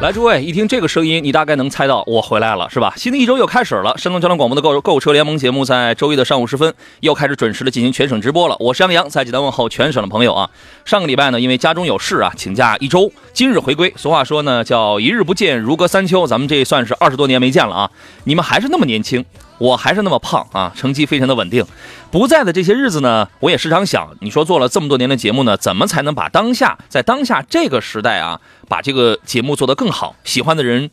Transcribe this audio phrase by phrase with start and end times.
[0.00, 2.94] 来，诸位，一听这个声音，你大概能猜到我回来了，是吧？
[2.96, 8.56] 新的一周又开始了，山东交通广播的购购车联盟节目在周一的上午时分又开始准时的进行全省直播了。
[8.60, 10.48] 我是杨洋，在济南问候全省的朋友啊。
[10.86, 13.92] 上个礼拜呢，因为家中有事啊，请假一周，今日回归。
[13.94, 17.90] 俗话说呢，叫一日不见如隔三秋，咱们这算是二十多年没见了啊。
[18.24, 19.22] 你们还是那么年轻。
[19.60, 21.64] 我还是那么胖啊，成绩非常的稳定。
[22.10, 30.90] 不在的这些日子呢，我也时常想，你说做了这么多年的节目呢，怎么才能把当下在当下这个时代啊，把这个节目做得更好，喜欢的人。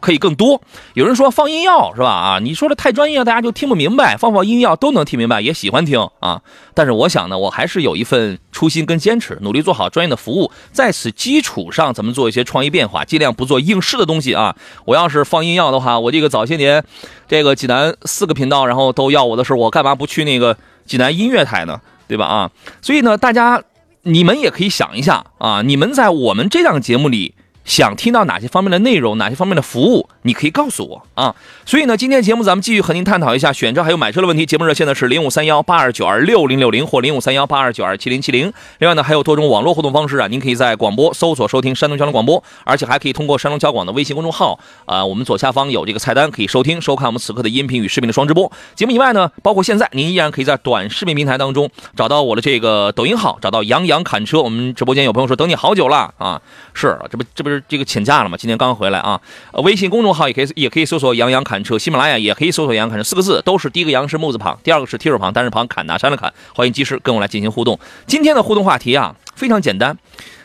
[0.00, 0.60] 可以更多。
[0.94, 2.08] 有人说放音药是吧？
[2.08, 4.16] 啊，你说的太专业，大家就听不明白。
[4.16, 6.40] 放放音药都能听明白，也喜欢听啊。
[6.74, 10.50] 但是我想呢，我还是有一份初心跟坚持，努力做好专业的服务。
[10.72, 14.54] 在此基础上，咱们做一些创意变化，尽量不做应试的东西啊。
[14.84, 16.84] 我要是放音药的话，我这个早些年，
[17.26, 20.56] 这个济南四个频道，然后都要我的时候，我干嘛不去那个
[20.86, 21.80] 济南音乐台呢？
[22.06, 22.24] 对吧？
[22.24, 22.50] 啊，
[22.80, 23.62] 所以呢，大家
[24.02, 27.34] 你们也可以想一下啊，你们在我们这档节目里。
[27.68, 31.34] 想听到哪些方面的内容，哪些方面的服务，你可以告诉我啊。
[31.64, 34.44] 所以呢，今天节目咱们继续和您探讨一下选车还有买车的问题。
[34.44, 38.52] 节目热线呢是零五三幺八二九二六零六零或零五三幺八二九二七零七零。
[38.78, 54.40] 另外呢，还有多种网络互动方式啊，您可以在广播搜索收听山东交通广播，而且还可以通过山东交广的微信公众号啊，我们左下方有这个菜单可以收听收看我们此刻的音频与视频的双直播节目以外呢，包括现在您依然可以在短视频平台当中找到我的这个抖音号，找到杨洋侃车。
[54.42, 56.40] 我们直播间有朋友说等你好久了啊，
[56.74, 58.36] 是这不这不是这个请假了吗？
[58.38, 59.20] 今天刚回来啊。
[59.64, 62.34] 微信公众号也可以也可以搜索杨洋侃车，喜马拉雅也。
[62.38, 66.32] 可以搜索“杨洋侃车”四个字，都是第一个“杨”是木字旁，第二个是提手旁，单人旁，砍拿山的砍。
[66.54, 67.80] 欢迎及时跟我来进行互动。
[68.06, 69.98] 今天的互动话题啊，非常简单，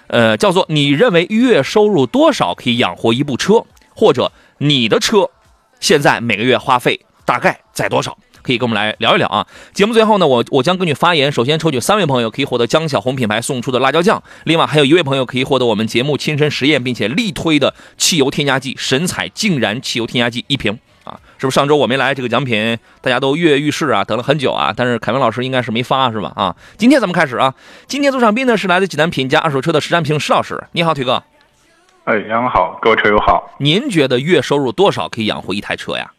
[0.07, 3.63] 呃，叫做你认为月收入多少可以养活一部车，
[3.95, 5.29] 或者你的车
[5.79, 8.17] 现在每个月花费大概在多少？
[8.43, 9.47] 可以跟我们来聊一聊啊。
[9.73, 20.77] 节目最后呢，我我将根据发言，首先抽取三位朋友可以获得江小红品牌送出的辣椒酱，另外还有一位朋友可以获得我们节目亲身实验并且力推的汽油添加剂神采净燃汽油添加剂一瓶。
[21.03, 24.73] 啊，是不是上周我没来，这个奖品大家都跃跃欲试啊，等了很久啊。
[24.73, 26.31] 但是凯文老师应该是没发，是吧？
[26.33, 27.53] 啊，今天咱们开始啊。
[27.87, 31.21] 今天做场宾呢是来自济南品家二手车的石占平石老师，你好，腿哥。
[32.05, 33.49] 哎，杨好，各位车友好。
[33.59, 36.09] 您觉得月收入多少可以养活一台车呀？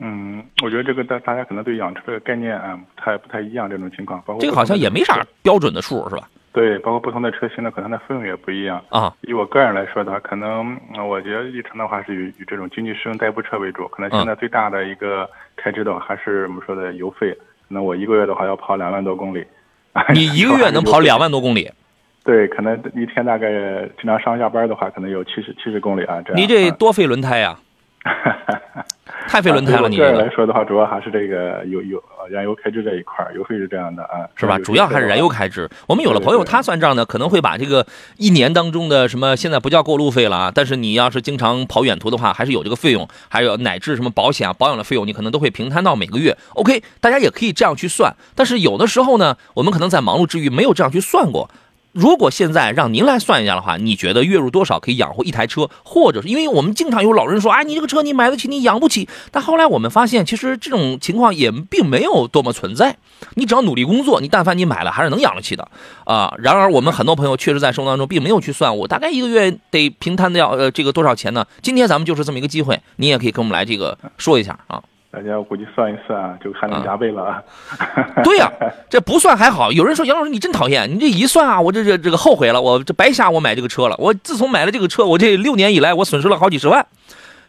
[0.00, 6.28] 嗯，我觉得这个大大家可能对养车的概念啊，不太不太一样，这种情况，包括这个好像也没啥标准的数，是吧？
[6.52, 9.12] 对，包括不同的车型呢，可能它的费用也不一样啊。
[9.20, 10.76] 以我个人来说的话，可能
[11.08, 13.86] 我觉得日常的话是以以这种经济适用代步车为主。
[13.88, 17.36] 可能现在最大的一个开支的话，还是我们说的油费。
[17.68, 19.44] 那我一个月的话要跑两万多公里。
[20.14, 21.70] 你一个月能跑两万多公里？
[22.24, 23.48] 对，可能一天大概
[24.00, 26.20] 经常上下班的话，可能有七十七十公里啊。
[26.22, 26.40] 这样。
[26.40, 27.58] 你这多费轮胎呀？
[29.28, 34.58] 太费轮胎了，你个人来说的话，主要还是这个油油燃油开支这一块油费是这样的啊，是吧？
[34.60, 35.68] 主要还是燃油开支。
[35.86, 46.34] 我们有了朋友，他算账呢，可能会把这个一年当中的什么现在不叫过路费了啊，但是你要是经常跑远途的话，还是有这个费用，还有乃至什么保险啊、保养的费用，你可能都会平摊到每个月。
[46.54, 51.50] OK，大家也可以这样去算，但是有的时候呢，我们可能在忙碌之余没有这样去算过。
[51.98, 55.68] 如果现在让您来算一下的话，你觉得月入多少可以养活一台车？
[55.84, 59.08] 或者是因为我们经常有老人说，哎，你这个车你买得起，你养不起。
[59.32, 62.96] 但后来我们发现，其实这种情况也并没有多么存在。
[63.34, 65.68] 你只要努力工作，你但凡你买了，还是能养得起的
[66.04, 66.32] 啊。
[66.38, 71.44] 然而，我们很多朋友确实在生活当中并没有去算，我大概一个月得平摊掉呃这个多少钱呢？
[71.62, 74.80] 今天咱们就是这么一个机会，你也可以跟我们来这个说一下啊。
[75.10, 77.42] 大家我估计算一算啊，就汗流浃背了啊。
[78.22, 78.52] 对呀，
[78.90, 79.72] 这不算还好。
[79.72, 83.96] 有人说杨老师你真讨厌，你这一算啊，我这这这个后悔了，我这白瞎我买这个车了。
[83.98, 86.86] 我自从买了这个车，我这六年以来我损失了好几十万。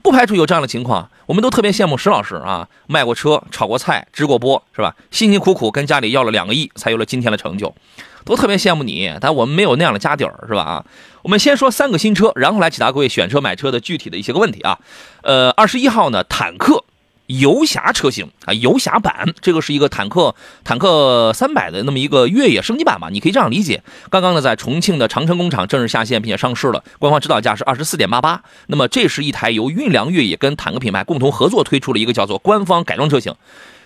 [0.01, 4.95] 不排除有这样的情况，我们都特别羡慕石老师啊，卖过车、炒过菜、直过播，是吧？
[5.11, 7.75] 辛辛苦苦跟家里要了两个亿，才有了今天的成就，
[8.23, 9.13] 都特别羡慕你。
[9.19, 10.61] 但我们没有那样的家底儿，是吧？
[10.61, 10.85] 啊，
[11.23, 14.79] 我们先说三个新车，然后来解答各位选车买车的具体的一些个问题啊。
[15.21, 16.85] 呃，二十一号呢，坦克。
[17.29, 20.33] 游侠车型啊，游侠版，这个是一个坦克
[20.63, 23.83] 坦克三百的那么一个越野升级版吧，你可以这样理解。
[24.09, 28.41] 刚刚呢，在重庆的长城工厂正式下线并且上市了，官方指导价是二十四点八八。
[28.65, 33.35] 那么这是一台由运粮越野跟坦克品牌共同合作推出了一个叫做官方改装车型，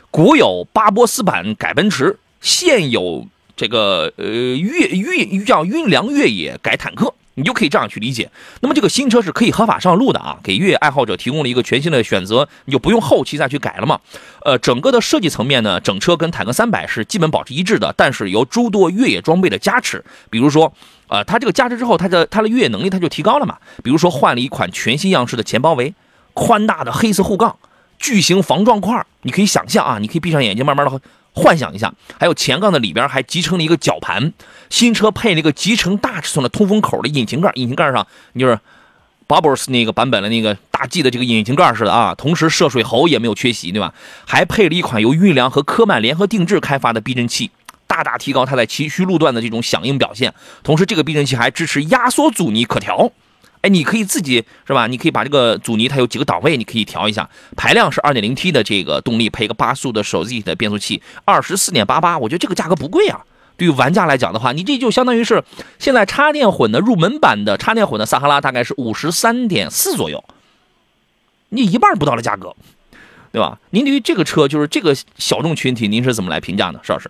[0.09, 7.13] 古有巴博斯版改奔驰，现有这个呃越运叫运粮越野改坦克。
[7.35, 8.29] 你就可以这样去理解。
[8.61, 13.99] 那么这个新车是可以合法上路的啊，给越野爱好者提供了一个全新的选择，你就不用后期再去改了嘛。
[14.45, 20.73] 呃，整个的设计层面呢，整车跟坦克三百是基本保持一致的，但是由诸多越野装备的加持，比如说，
[21.07, 23.57] 呃，它这个加持之后，它的它的越野能力它就提高了嘛。
[23.83, 25.93] 比如说换了一款全新样式的前包围，
[26.33, 27.57] 宽大的黑色护杠，
[27.97, 31.01] 巨型防撞块，你可以想象啊，你可以闭上眼睛慢慢的。
[31.33, 34.33] 幻想一下，还有前杠的里边还集成了一个绞盘，
[34.69, 38.05] 新车配了一个集成大尺寸的通风口的引擎盖，引擎盖上
[38.37, 38.59] 就是
[39.27, 43.93] Bubbles 那个版本的那个大 G 的这个引擎盖似的啊，同时涉水喉也没有缺席，对吧？
[44.27, 47.49] 还配了一款由运良和科曼联合定制开发的避震器，
[47.87, 50.33] 大大提高它在崎岖路段的这种响应表现。
[50.61, 53.11] 同时，这个避震器还支持压缩阻尼可调。
[53.63, 54.87] 哎，你可以自己是吧？
[54.87, 57.29] 你可以把这个阻尼，它有几个档位，你可以调一下。
[57.55, 63.21] 排量是 2.0T 的这个动力，配一个八速的手自一体的变速器，二十四点八八，我觉得这个价格不贵啊。
[63.55, 65.41] 对于玩家来讲的话，你这就相当于是
[65.79, 70.21] 现在插电混的入门版的插电混的撒哈拉，大概是五十三点四左右，
[71.47, 72.53] 你一半不到的价格，
[73.31, 73.59] 对吧？
[73.69, 77.09] 您对于这个车，就是这个小众群体，您是怎么来评价呢，邵老师？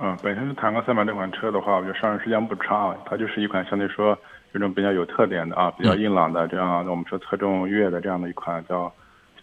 [0.00, 4.18] 嗯，本身坦克三百这款车的话，我觉得上市时间不长，它就是一款相对说。
[4.58, 8.90] 这种比较有特点的啊，比较硬朗的这样，我们说侧重越野的这样的一款叫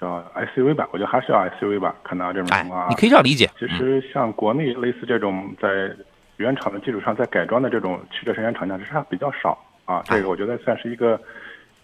[0.01, 3.48] 叫 SUV 吧，我觉得还是要 SUV 吧，可能这种情况啊，你可以这样理解。
[3.60, 5.92] 其实像国内类似这种在
[6.38, 9.56] 原厂的基础上再改装的这种汽车生产厂家，其实还比较少
[9.86, 10.01] 啊。
[10.06, 11.19] 这个我觉得算是一个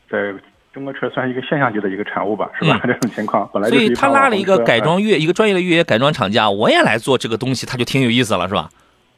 [0.09, 0.33] 在
[0.73, 2.81] 中国车算是一个现象级的一个产物吧，是吧？
[2.83, 8.69] 这种情况 本来所以他拉了一个改装越一个专业的越野改装厂家，我也来做这个东西，他就挺有意思了，是吧？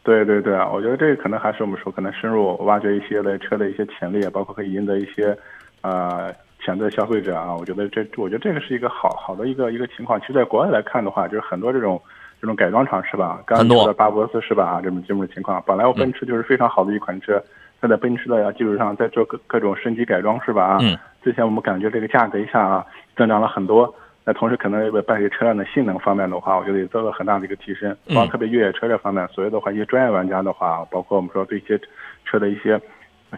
[0.03, 5.37] 对对对啊，我觉得这个可能还是我们说可能深入挖掘一些的车的一些潜力，包括可以赢得一些，
[5.81, 7.55] 呃，潜在消费者啊。
[7.55, 10.19] 我觉得这，我觉得这个是一个好好的一个一个情况。
[10.21, 12.01] 其实，在国外来看的话，就是很多这种
[12.41, 13.43] 这种改装厂是吧？
[13.45, 14.65] 刚说的巴博斯是吧？
[14.65, 17.39] 啊，这种这种情况，本来我奔驰就是非常好的一款车，
[17.79, 20.63] 它在奔驰的基础上在做各各种升级改装是吧？
[20.63, 20.79] 啊，
[21.23, 22.83] 之前我们感觉这个价格一下啊
[23.15, 23.93] 增长了很多。
[24.23, 27.89] 那同时，可能伴随车辆的性能方面的话，我觉得也做了很大的一个提升。
[28.09, 31.79] 包括特别越野车这方面，所有的话，一些专业玩家的话，包括我们说对一些
[32.23, 32.79] 车的一些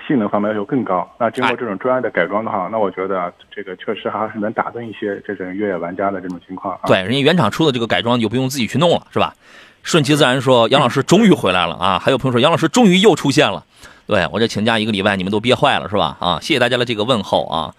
[0.06, 1.10] 性能方面要求更高。
[1.18, 6.78] 那经过这种专业的改装的话，那我觉得这个确实还是能打动一些这种越野玩家的这种情况。
[6.86, 9.34] 对，人家原厂出的这个改装，就不用自己去弄了，是吧？
[9.84, 12.00] 顺其自然说，杨老师终于回来了啊！
[12.00, 13.64] 还有朋友说，杨老师终于又出现了。
[14.06, 16.18] 对我这请假一个礼拜，你们都憋坏了是吧？
[16.20, 17.74] 啊，谢谢大家的这个问候啊。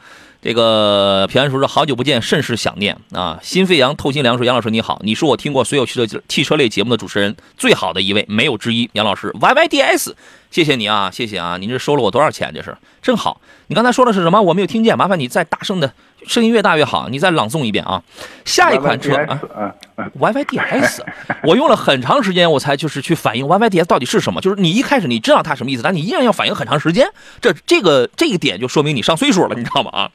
[0.44, 10.14] 这个平安叔叔：“好久不见，甚是想念啊！”心飞扬透心凉说：“杨老师你好，你是我听过所有汽车汽车类节目的主持人最好的一位，没有之一。”杨老师，Y Y D S。
[10.54, 11.56] 谢谢你啊，谢谢啊！
[11.58, 12.52] 您这收了我多少钱？
[12.54, 13.40] 这是真好。
[13.66, 14.40] 你刚才说的是什么？
[14.40, 15.92] 我没有听见，麻烦你再大声的，
[16.28, 17.08] 声音越大越好。
[17.08, 18.00] 你再朗诵一遍啊！
[18.44, 19.74] 下一款车啊
[20.12, 21.04] ，Y Y D S，
[21.42, 24.40] 我用了很长时间，我才就是去反应 Y Y D S 到底是什么。
[24.40, 27.08] 就是你一开始你知道它什么意思，但你依然要反应很长时间。
[27.40, 29.90] 这这个这一点就说明你上岁数了，你知道吗？
[29.90, 30.10] 啊！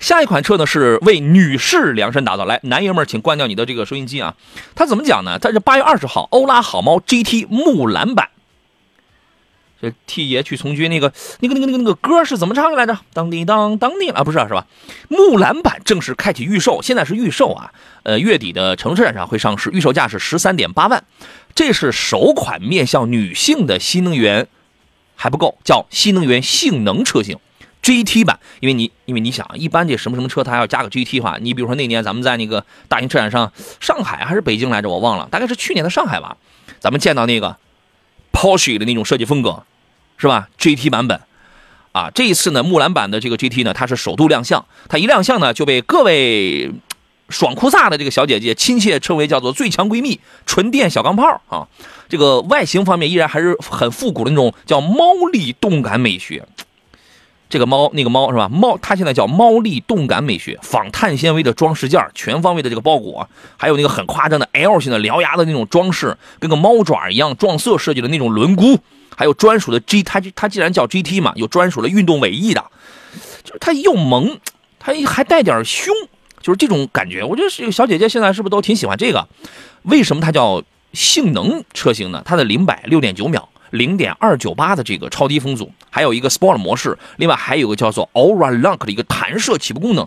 [0.00, 4.34] 下一款车呢是为女士量身打造，来，男爷们儿请关掉你的这个收音机啊！
[4.74, 5.38] 它怎么讲呢？
[5.38, 8.30] 它是八月二十号，欧拉好猫 GT 木兰版。
[10.06, 12.98] 替爷去从军那个那个那个那个那个歌是怎么唱来着？
[13.12, 14.66] 当滴当当滴啊，不是是吧？
[15.08, 17.72] 木兰版正式开启预售，现在是预售啊。
[18.02, 21.02] 呃，月底的城市展上会上市，预售价是十三点八万。
[21.54, 24.48] 这是首款面向女性的新能源，
[25.16, 27.38] 还不够，叫新能源性能车型
[27.80, 28.40] GT 版。
[28.60, 36.36] 因为你因为你想，一般这什么什么车它要加个 GT 的话，你比如说那年咱们在那个大型车展上，上海还是北京来着，我忘了，大概是去年的上海吧，
[36.80, 37.56] 咱们见到那个
[38.32, 39.62] Porsche 的那种设计风格。
[40.16, 41.20] 是吧？GT 版本，
[41.92, 46.72] 啊，这一次呢，木兰版的这个 GT 呢，它是首度亮相，它一亮相呢，就被各位
[47.28, 51.66] 爽酷飒的这个小姐姐亲切称为叫做最强闺蜜、纯电小钢炮啊。
[52.08, 56.46] 这个外形方面依然还是很复古的那种叫猫力动感美学。
[57.54, 58.48] 这个猫那个猫是吧？
[58.48, 68.80] 猫它现在叫猫力动感美学，仿碳纤维的装饰件，全方位的这个包裹，还有那个很夸张的 L 型的獠牙的那种装饰，跟个猫爪一样撞色设计的那种轮毂。
[69.16, 72.64] 还有专属的 G，它它既然叫 GT 嘛，有专属的运动尾翼的，
[73.44, 74.36] 就是它又萌，
[74.80, 75.94] 它还带点凶，
[76.42, 77.22] 就是这种感觉。
[77.22, 79.28] 我觉得这个小姐姐现在是不是都挺喜欢这个？
[79.82, 80.60] 为什么它叫
[80.92, 82.20] 性能车型呢？
[82.24, 90.06] 它的零百六点九秒，零点二九八的这个超低风阻，还有一个 Sport 模式，另外还有个叫做 Aura Lock 的一个弹射起步功能。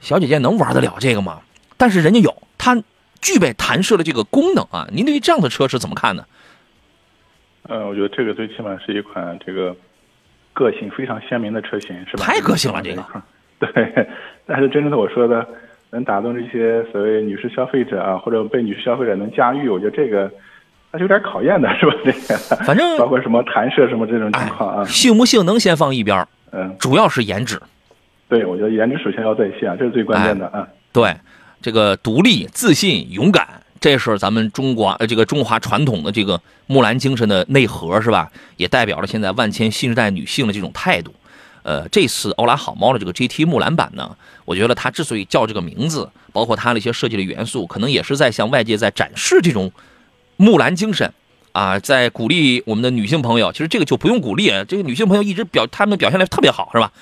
[0.00, 1.40] 小姐姐能玩得了这个吗？
[1.76, 2.80] 但是人家有，它
[3.20, 4.86] 具备弹射的这个功能啊。
[4.92, 6.24] 您对于这样的车是怎么看呢？
[7.68, 9.74] 呃，我觉得这个最起码是一款这个
[10.52, 12.24] 个性非常鲜明的车型，是吧？
[12.24, 13.04] 太个性了，这个。
[13.58, 14.08] 对，
[14.46, 15.44] 但是真正的我说的
[15.90, 20.30] 能打动这些所谓女士消费者啊，或者被女士消费者能驾驭，我觉得这个
[20.96, 21.92] 它是有点考验的，是吧？
[22.02, 27.60] 这个 反正包括什么弹射什么这种情况啊，性不性能先放一边儿，嗯，主要是颜值。
[28.28, 30.66] 对，我觉得颜值首先要在线，这是最关键的啊。
[30.92, 31.14] 对，
[31.60, 33.46] 这个独立、自信、勇敢，
[33.78, 38.30] 这是咱们中国呃这个中华传统的这个木兰精神的内核，是吧？
[38.56, 41.14] 也代表了现在万千新时代女性的这种态度。
[41.62, 49.70] 呃，这次欧拉好猫的这个 GT 木兰版呢，我觉得它之所以叫这个名字，包括它的一些设计的元素，可能也是在向外界在展示这种
[50.36, 51.12] 木兰精神
[51.52, 53.52] 啊，在鼓励我们的女性朋友。
[53.52, 56.92] 其实这个就不用鼓励，这个女性朋友一直表她们表现的特别好，是吧？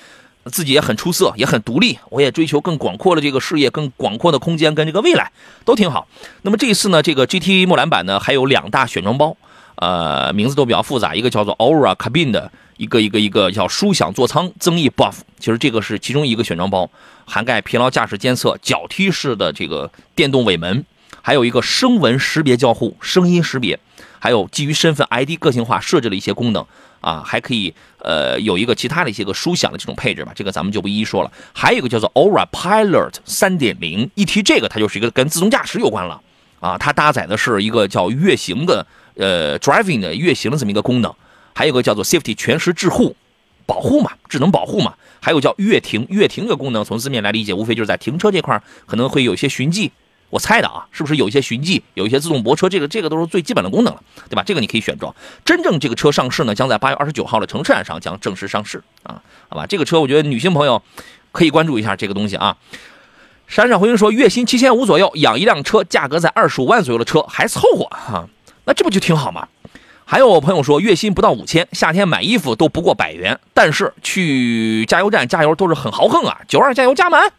[0.45, 5.31] 自己也很出色，也很独立，我也追求更广阔的这个事业、更广阔的空间跟这个未来
[5.63, 6.07] 都挺好。
[6.43, 9.35] 那么这一次呢，这个 GT 木兰版呢还有两大选装包，
[9.75, 12.51] 呃，名字都比较复杂，一个叫做 Aura Cabin 的。
[12.77, 16.89] 一个一个一个叫舒享座舱增益 buff，其实这个是其中一个选装包，
[17.23, 20.83] 涵盖疲劳驾驶监测、脚踢式的这个电动尾门，
[21.25, 23.79] 还有一个声纹识别交互、声音识别，
[24.19, 26.63] 还有基于身份 ID 个性化设置的一些功能
[27.01, 31.31] 啊，还可以呃有一个其他的一些个舒享的这种配置吧，这个咱们就不一一说了。
[31.51, 36.21] 还有一个叫做 Aura Pilot 三点零，一提这个它就是一个跟自动驾驶有关了
[36.59, 41.11] 啊，它搭载的是一个叫月行的呃 driving 的月行的这么一个功能。
[41.55, 43.15] 还有个叫做 Safety 全时智护，
[43.65, 44.93] 保护嘛，智能保护嘛。
[45.19, 49.91] 还有叫悦停，悦停这个功能从字面来理解，无非就是在停车这块可能会有些循迹。
[50.35, 52.67] 我猜的啊，是不是有一些循迹，有一些自动泊车？
[52.67, 54.43] 这个这个都是最基本的功能了，对吧？
[54.45, 55.15] 这个你可以选装。
[55.45, 59.65] 真正这个车上市呢，将在八月二十九号的城市展上将正式上市啊，好吧？
[59.65, 60.81] 这个车我觉得女性朋友
[61.31, 62.57] 可以关注一下这个东西啊。
[63.47, 68.27] 闪闪回应说，月薪七千五左右，养一辆车，价格在二十五万左右的车还凑合哈，
[68.65, 69.47] 那这不就挺好吗？
[70.03, 77.31] 还有朋友说，月薪不到五千，夏天买衣服都不过百元，但是去加油站加油都是很豪横啊，九二加油加满，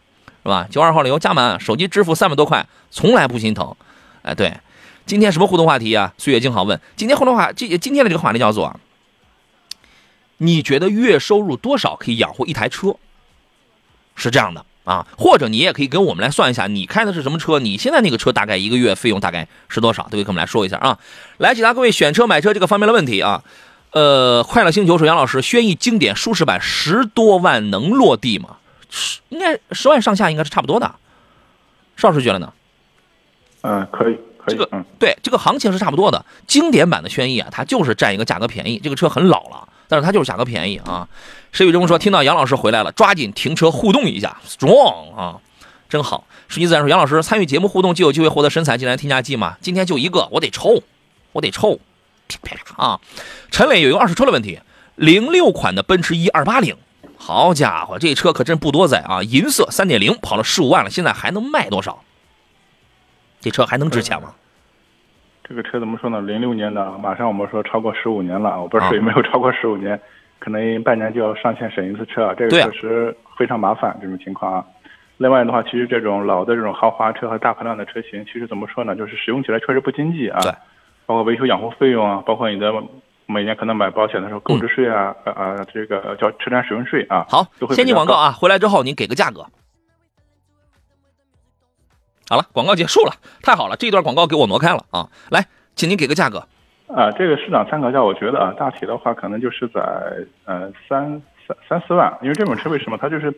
[0.47, 0.65] 是吧？
[0.71, 3.75] 九二号的油加满，手机支付三百多块，从来不心疼。
[4.23, 4.57] 哎，对，
[5.05, 6.15] 今天什么互动话题啊？
[6.19, 8.79] 岁月静好问，今天互动话，这今天的这个话题叫做，
[10.37, 12.95] 你觉得月收入多少可以养活一台车？
[14.15, 14.65] 是这样的。
[14.85, 17.59] 啊，或者你也可以跟我们来算一下，你开的是什么车？
[17.59, 20.05] 你现在那个车大概一个月费用大概是多少？
[20.05, 20.97] 都可以跟我们来说一下啊。
[21.39, 23.43] 来解答各位选车买车这个方面的问题啊。
[23.91, 28.59] 呃，快乐星球说杨老师，轩逸经典舒适版十多万能落地吗？
[28.97, 30.95] 十应该十万上下应该是差不多的。
[31.97, 32.53] 邵老师觉得呢？
[33.61, 34.57] 嗯，可以，可以。
[34.57, 36.25] 这个对这个行情是差不多的。
[36.47, 38.79] 经典版的轩逸啊，它就是占一个价格便宜。
[38.79, 39.69] 这个车很老了。
[39.89, 41.09] 但是它就是价格便宜啊！
[41.53, 45.39] 石宇中说：“听到杨老师回来了，抓紧停车互动一下，strong 啊，
[45.89, 49.59] 真好。”顺其自然说：“杨老师参与节目互动就有机会获得神采竟然添加剂嘛？
[49.61, 50.83] 今天就一个，我得抽，
[51.31, 51.79] 我得抽，
[52.27, 53.01] 啪啪啪啊！”
[53.53, 54.59] 陈磊有一个二手车的问题，
[54.97, 56.77] 零六款的奔驰 E 二八零，
[57.27, 59.21] 好家伙，这车可真不多载啊！
[59.21, 61.99] 银色三点零，跑了十五万了，现在还能卖多少？
[63.41, 64.33] 这车还能值钱吗？
[65.43, 66.21] 这个车怎么说呢？
[66.21, 70.01] 零六年的，马上我们说超过十五年了，我不知道有没有超过十五年，
[70.39, 74.65] 可能半年就要上线审一次车，这个确实非常麻烦这种情况啊。
[75.17, 78.95] 另外的话，其实这种老的这种豪华车和大排量的车型，其实怎么说呢？
[78.95, 80.39] 就是使用起来确实不经济啊。
[80.43, 80.53] 对。
[81.07, 82.73] 包括维修养护费用啊，包括你的
[83.27, 87.27] 每年可能买保险的时候购置税啊，啊，这个叫车辆使用税啊。
[87.29, 89.47] 好，先进广告啊，回来之后您给个价格。
[92.29, 95.09] 好了，广告结束了，太好了，这段广告给我挪开了啊！
[95.31, 96.39] 来，请您给个价格。
[96.89, 99.81] 啊，这个市场参考价，我觉得啊，大体的话可能就是在
[100.45, 103.33] 呃三三三四万，因为这种车为什么它就是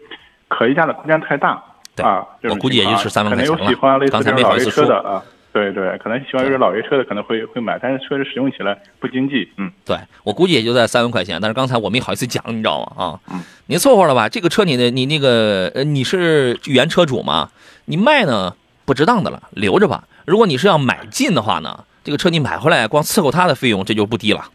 [0.49, 1.63] 可溢价的空间太大
[2.03, 2.27] 啊？
[2.45, 5.23] 我估计也就是三万块钱可能有喜欢类似这种老爷车的啊，
[5.59, 9.51] 对对，可能喜欢有点老爷车的可能会会买，但是确实使用起来不经济。
[9.57, 13.05] 嗯，对我估计也就在三万块钱，但是刚才我没好意思讲，你知道吗？
[13.05, 14.29] 啊，嗯，您凑合了吧？
[14.29, 17.51] 这个车你的你那个呃你是原车主吗？
[17.87, 18.55] 你卖呢？
[18.85, 20.05] 不值当的了，留着吧。
[20.25, 24.47] 如果你是要买进的话呢，这个车你买回来光伺候它的费用这就不低了。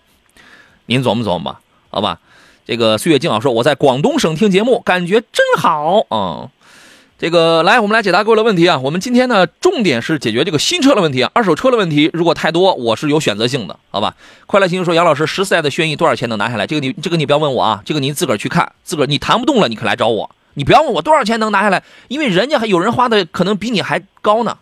[0.88, 2.20] 您琢磨琢磨吧，好吧。
[2.66, 6.08] 这个岁月静好说，我在广东省听节目，感觉真好。
[6.10, 6.50] 嗯，
[7.24, 8.78] 这个来，我们来解答各位的问题啊。
[8.80, 12.10] 我们今天呢，重点是解决这个新车的问题啊，二手车的问题。
[12.12, 14.14] 如果太多，我是有选择性的，好吧。
[14.46, 16.68] 快乐星说，杨老师，十四代的轩逸多少钱能拿下来？
[16.68, 20.30] 这个你这个你不要问我啊，这个您自个儿去看，自个儿你谈不动了，你可来找我。
[20.56, 24.58] 你不要问我多少钱能拿下来，因为人家还有人花的可能比你还高呢，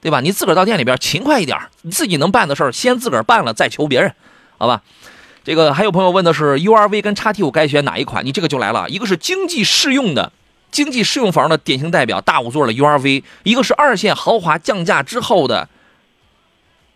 [0.00, 0.20] 对吧？
[0.20, 4.14] 你自个儿到店里边勤快一点，你自己能办的事儿先自个儿办了，再求别人，
[4.56, 4.82] 好吧？
[5.42, 8.24] 这个还有朋友问的是 U R V 跟叉 T 五该选哪一款？
[8.24, 10.30] 你这个就来了，一个是经济适用的
[10.70, 15.68] 经济适用房的典型代表大五座的 U R V，一个是二线豪华降价之后的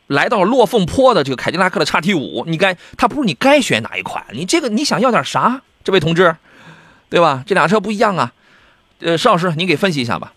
[0.07, 4.25] 来到落凤坡的这个凯迪拉克的叉 T 五，你该它不是你该选哪一款？
[4.33, 5.62] 你这个你想要点啥？
[5.83, 6.37] 这位同志？
[7.09, 7.45] 对吧？
[7.47, 8.33] 这俩车不一样啊，
[9.00, 10.33] 呃，邵老师，您给分析一下吧。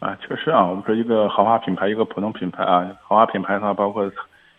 [0.00, 2.86] 啊，确实啊，我们说一个豪华品牌，一个普通品牌啊。
[3.02, 4.10] 豪华品牌的话，包括一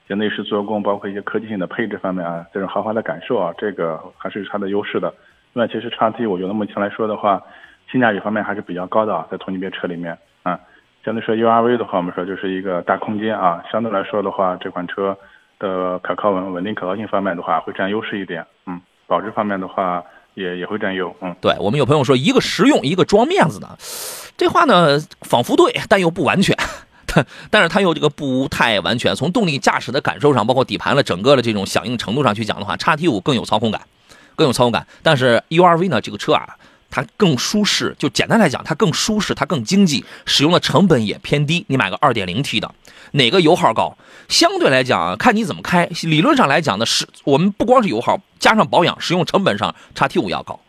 [0.07, 5.13] 些内饰做工，包括一些科技性的配置方面啊，这种豪华的感受啊，这个还是有它的优势的。
[5.53, 7.41] 另外，其实叉 T 我觉得目前来说的话，
[7.91, 10.59] 性价比方面还是比较高的啊，在同级别车里面啊，
[11.03, 15.17] 相对说 URV 的话，我们说就是一个大空间啊，相对来说的话，这款车
[15.59, 20.03] 的可靠稳稳定可靠性方面的话会占优势一点，嗯，保值方面的话
[20.35, 23.67] 也也会占优，嗯，对我们有朋友说一个实用，一个装面子的，
[24.37, 26.55] 这话呢仿佛对，但又不完全。
[27.51, 33.81] 但是它又这个不太完全，从动力驾驶的感受上，包括底盘的整个的这种响应程度上去讲的话，叉 T 五更有操控感，
[34.37, 34.87] 更有操控感。
[35.03, 36.55] 但是 URV 呢，这个车啊，
[36.91, 41.65] 它更舒适，就简单来讲，它更舒适，它更经济，使用的成本也偏低。
[41.67, 42.71] 你买个 2.0T 的，
[43.13, 43.97] 哪个油耗高？
[44.27, 45.89] 相对来讲，看你怎么开。
[46.03, 50.59] 理论上来讲呢，是我们不光是油耗，加上保养，使用成本上，叉 T 五要高。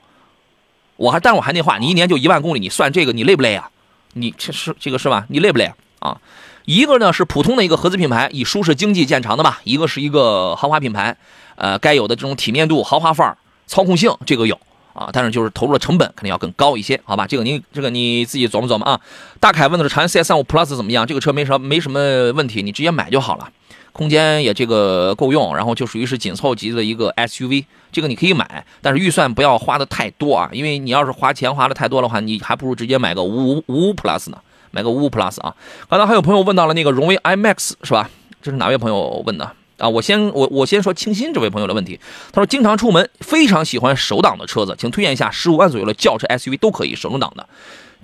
[0.96, 3.68] 我还，但我还那话，你一年就一万公里，你算这个，你累不累啊？
[4.14, 5.26] 你这是这个是吧？
[5.28, 5.72] 你累不累？
[5.98, 6.20] 啊，
[6.64, 11.16] 一个呢是普通的一个合资品牌，以舒适经济见长的吧；一个是一个豪华品牌，
[11.56, 14.60] 呃，该有的这种体面度、豪华范儿、操控性，这个有
[14.92, 15.10] 啊。
[15.12, 17.26] 但是就是投入的成本肯定要更高一些，好吧？
[17.26, 19.00] 这个您这个你自己琢磨琢磨啊。
[19.40, 21.06] 大凯问的是长安 CS35 Plus 怎么样？
[21.06, 23.48] 这个车没什么没什么问题，你直接买就好了，
[23.92, 34.38] 空间也这个够用，然后就属于是紧凑级的一个 SUV，这个你可以买，但是预算不要花的太多啊，因为你要是花钱花的太多的话，你还不如直接买个五五五 Plus 呢。
[34.74, 35.54] 买个五五 Plus 啊！
[35.86, 38.08] 刚才还有朋友问到了那个荣威 iMAX 是吧？
[38.40, 39.88] 这是哪位朋友问的啊？
[39.88, 41.98] 我先我我先说清新这位朋友的问题。
[42.32, 47.48] 他说经常出门，非常喜欢手挡的车子，请推荐一下十五万左右的轿车 SUV 都可以手动挡的。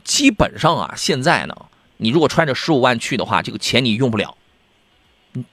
[0.03, 1.55] 基本上啊，现在呢，
[1.99, 4.37] 你如果揣着十五万去的话，这个钱你用不了，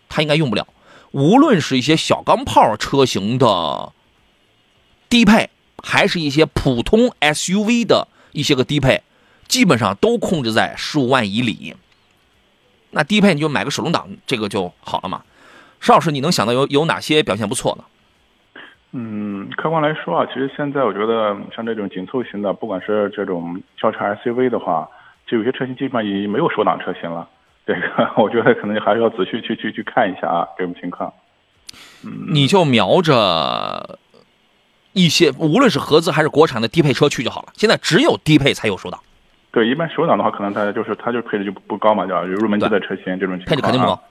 [0.10, 0.68] 他应该用不了。
[1.12, 3.94] 无论是一些小钢炮车型的
[5.08, 5.50] 低配，
[5.84, 9.04] 还是一些普通 SUV 的一些个低配。
[9.48, 11.76] 基本上都控制在十五万以里，
[12.90, 15.24] 那低配你就买个手动挡，这个就好了嘛。
[15.86, 17.84] 邵老师，你能想到有有哪些表现不错的？
[18.94, 24.90] 嗯，客观来说啊，其实现在我觉得像这种紧凑型的，不管是这种轿车 SUV 的话，
[25.28, 27.30] 就有些车型基本上已经没有手挡车型了。
[27.68, 27.82] 这个
[28.18, 31.14] 我觉得可能还是要仔细去去去看一下啊，这种情况。
[32.04, 34.00] 嗯，你就瞄着
[34.94, 37.50] 一些无论是合资还是国产的低配车去就好了。
[37.54, 39.00] 现在只有低配才有手挡。
[39.52, 43.46] 对，一般手挡的话，可能它就是它就配置就不高嘛，叫入门级的车型这种情况。
[43.46, 44.02] 配置肯定不高。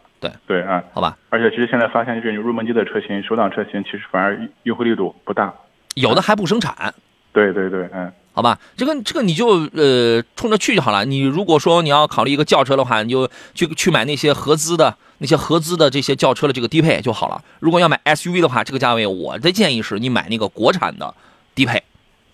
[0.47, 1.17] 对对啊，好吧。
[1.29, 5.53] 而且其实现在发现，这种入门级的车型，首档车型其实反而优惠力度不大，
[5.95, 6.95] 有的还不生产。
[7.33, 11.05] 对对对，嗯，好吧，这个这个你就呃冲着去就好了。
[11.05, 17.43] 你如果说你要考虑一个轿车的话，你就去去买那些合资的那些合资的这些轿车的这个低配就好了。
[17.59, 21.13] 如果要买 SUV 的话，这个价位我的建议是你买那个国产的
[21.57, 21.83] 低配。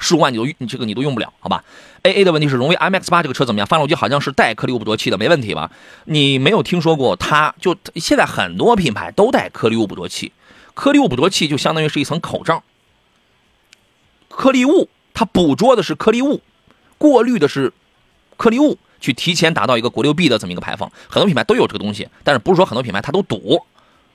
[0.00, 1.62] 十五万你都你这个你都用不了，好吧
[2.02, 3.66] ？A A 的问题是荣威 M X 八这个车怎么样？
[3.66, 5.70] 发动机好像是带颗粒物捕捉器的，没问题吧？
[6.06, 7.54] 你没有听说过它？
[7.60, 10.32] 就现在很多品牌都带颗粒物捕捉器，
[10.74, 12.64] 颗粒物捕捉器就相当于是一层口罩。
[14.28, 16.40] 颗粒物它捕捉的是颗粒物，
[16.96, 17.72] 过滤的是
[18.38, 20.90] 颗粒物，去提前达到一个国六 B 的这么一个排放。
[21.08, 23.66] 很多品牌都有这个东西，但是不是说很多品牌它都堵？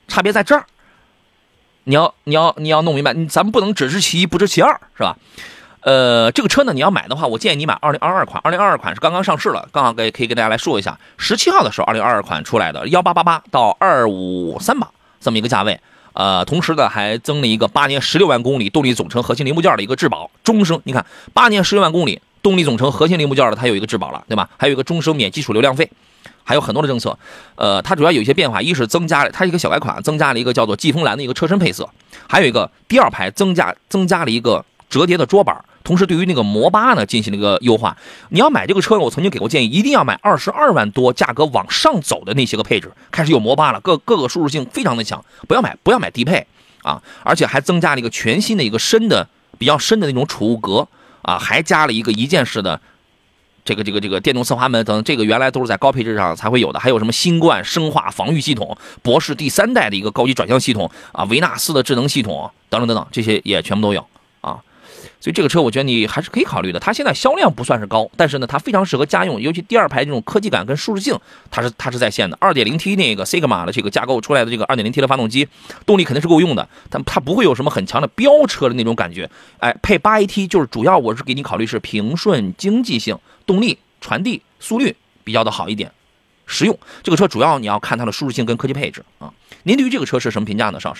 [0.08, 0.66] 差别在这儿。
[1.88, 5.16] 你要你要你要弄明白，咱们不能只知其一不知其二，是吧？
[5.86, 8.42] 呃，这个车呢，你要买的话，我建议你买二零二二款。
[8.44, 14.90] 二零二二款是刚刚上市了，刚好给可以跟大家来说一下，十七号的时候，二零二二款出来的幺八八八到二五三八
[15.22, 15.80] 这么一个价位。
[16.14, 20.82] 呃，同时呢，还增了一个八年十六万公里动力总成核心零部件的一个质保，终生。
[20.86, 24.50] 你看，八年十六万公里动力总成核心零部件的，它有一个质保了，对吧？
[24.58, 25.88] 还有一个终生免基础流量费，
[26.44, 27.16] 还有很多的政策。
[27.58, 31.88] 呃，它主要有一些变化，一是增加了它一个小改款，增加了一个叫做季风蓝的一个车身配色，
[32.28, 35.64] 还有一个第二排增加增加了一个折叠的桌板。
[35.86, 37.96] 同时，对于那个摩巴呢，进行了一个优化。
[38.30, 42.92] 你要买这个车，我曾经给过建议，一定要买二十二万多价格往上走的那些个配置。
[43.12, 46.48] 开始有摩巴了，各各个舒适性非常的强，不要买，不要买低配
[46.82, 47.02] 啊！
[47.24, 50.88] 而且还增加了一个全新的一个深的、比较深的那种储物格
[51.22, 52.82] 啊，还加了一个一键式的
[53.64, 56.80] 这个这个这个电动侧滑门等，这个原来都是在高配置上才会有的。
[56.80, 64.04] 还有什么新冠生化防御系统、博士第三代的一个高级转向系统啊，维纳斯的智能系统等等等等，这些也全部都有。
[65.26, 66.80] 所以这个车我觉得你还是可以考虑的。
[66.80, 72.38] 它现在销量不算是高，但是呢，它非常适合家用，尤其第二排这种科技感跟舒适性，它是它是在线的。
[72.38, 75.48] 2.0T 那个 Sigma 的这个架构出来的这个 2.0T 的发动机，
[75.84, 79.28] 动力肯定是够用的，但它不会有什么很强的飙车的那种感觉。
[79.58, 85.92] 哎，配 8AT 就是主要我是给你考虑是平顺、经济性、动力、传递速率比较的好一点，
[86.46, 86.78] 实用。
[87.02, 89.34] 这个车主要你要看它的舒适性跟科技配置啊。
[89.64, 90.96] 您对于这个车是什么评价呢，邵老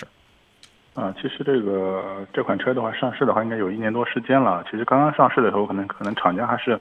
[0.96, 1.00] 师？
[1.00, 4.64] 啊，其实这个这款车的话，上市的话应该有一年多时间了。
[4.70, 6.80] 其实刚刚上市的时候，可能可能厂家还是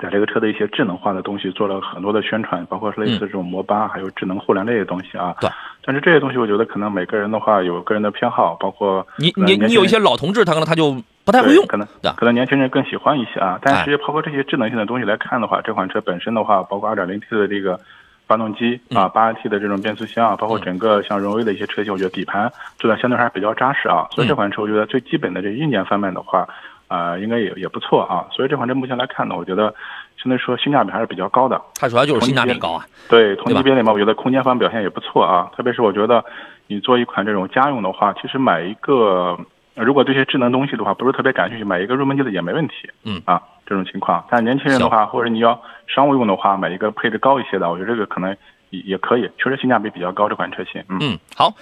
[0.00, 5.34] 在这个车的一些智能化的东西做了很多的宣传，包括类似这种摩巴，还有智能互联类的东西啊。
[5.40, 5.48] 对。
[5.84, 13.58] 但是这些东西，我觉得可能每个人的话有个人的偏好，包括你你你有一些老同志，他可能他就不太会用，可能可能年轻人更喜欢一些啊。
[13.62, 17.78] 但是包括这些智能性的东西来看的话，这款车本身的话，包括 2.0T 的这个
[18.26, 24.06] 发动机啊八 AT 的这种变速箱啊，包括整个像荣威的一些车型，我觉得底盘做的相对还是比较扎实啊。
[24.10, 26.46] 所以这款车我觉得最基本的这硬件方面的话，
[26.88, 28.26] 啊，应该也也不错啊。
[28.32, 29.74] 所以这款车目前来看呢，我觉得。
[30.18, 32.84] 相对说性价比还是比较高的，它主要就是性价比高啊。
[33.06, 35.48] 对，同级别里面我觉得空间方表现也不错啊。
[35.54, 36.24] 特别是我觉得
[36.68, 39.38] 你做一款这种家用的话，其实买一个
[39.76, 42.74] 如果对这些智能东西的话不是特别感兴趣，买一个入门级的也没问题。
[43.04, 44.24] 嗯啊，这种情况。
[44.30, 48.36] 但年轻人的话，或者你要商务用的话，买一个配置高一些的，我觉得这个可能
[48.70, 50.82] 也也可以，确实性价比比较高这款车型。
[50.88, 51.52] 嗯，好。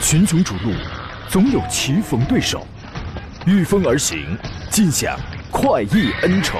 [0.00, 0.72] 群雄逐鹿，
[1.28, 2.66] 总有棋逢对手，
[3.46, 4.36] 御风而行，
[4.70, 5.16] 尽享。
[5.54, 6.58] 快意恩仇，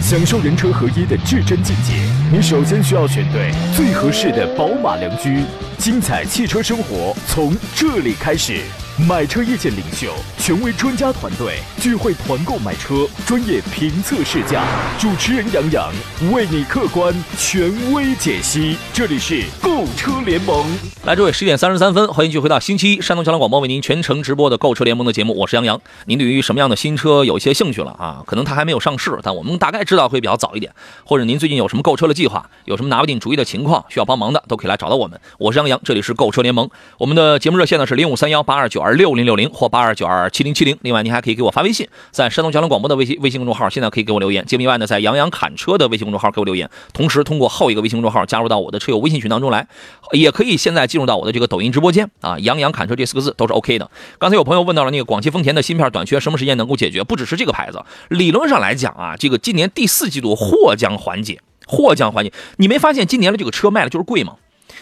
[0.00, 1.94] 享受人车合一的至臻境界。
[2.32, 5.42] 你首先需要选对最合适的宝马良驹，
[5.78, 8.62] 精彩汽车生活从这里开始。
[8.98, 14.64] 买车意见领袖，权威专家团队聚会团购买车，专业评测试驾，
[14.98, 15.92] 主持人杨洋
[16.32, 18.78] 为你客观权威解析。
[18.94, 20.64] 这里是购车联盟。
[21.04, 25.78] 来，诸位，十点三十三分，欢迎继续回到星期一山东交通广播为您全程直播的购车联盟的节目，我是杨洋。
[26.06, 28.22] 您对于什么样的新车有一些兴趣了啊？
[28.26, 30.72] 可能它还没有上市，但我们大概知道会比较早一点。
[31.04, 35.20] 或者您最近有什么购车的计划，有什么拿不定主意的情况需要帮忙的，都可以来找到我们。
[35.36, 36.70] 我是杨洋，这里是购车联盟。
[36.96, 40.78] 我们的节目热线呢是零五三幺八二九二二六零六零或八二九二七零七零。
[40.82, 44.46] 另外，您还可以给我发微信，在山东交通广播的微信微信公众号，现在可以给我留言。
[44.46, 49.66] 节目以外呢，在杨洋侃车的微信公众号给我留言，同时通过后一个微信公众号加入到我的车友微信群当中来，
[50.12, 53.90] 也可以现在进入到我的这个抖音直播间啊，杨洋侃车这四个字都是 OK 的。
[54.20, 57.02] 刚才有朋友问到了那个广汽丰田的芯片短缺什么时间能够解决？
[57.02, 62.32] 不只是这个牌子，理论上来讲啊，这个今年第四季度或将缓解，或将缓解。
[62.58, 64.36] 你没发现今年的这个车卖的就是贵吗？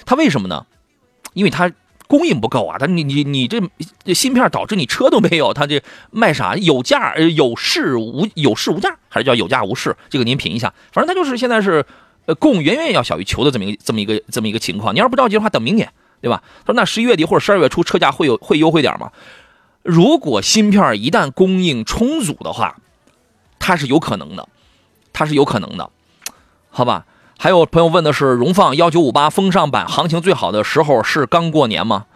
[0.05, 0.67] 它为什么呢？
[1.33, 1.73] 因为它。
[2.07, 3.61] 供应不够啊，他你你你这
[4.13, 9.97] 芯片导致你车都没有，他这卖啥有价有市无有市无价，还是叫有价无市？
[10.11, 10.73] 这个您品一下。
[10.93, 11.85] 反正他就是现在是，
[12.27, 14.95] 呃，供远远要小于求的这么一个这么一个这么一个情况。
[14.95, 15.91] 你要是不着急的话，等明年，
[16.21, 16.43] 对吧？
[16.65, 19.11] 他说那十一月底或者十二月初车价会有会优惠点吗？
[19.83, 22.77] 如果芯片一旦供应充足的话，
[23.59, 24.49] 它是有可能的，
[25.13, 25.91] 它是有可能的，
[26.71, 27.07] 好吧？
[27.45, 32.07] 还有朋友问的是荣放幺九五八风尚版行情最好的时候是刚过年吗？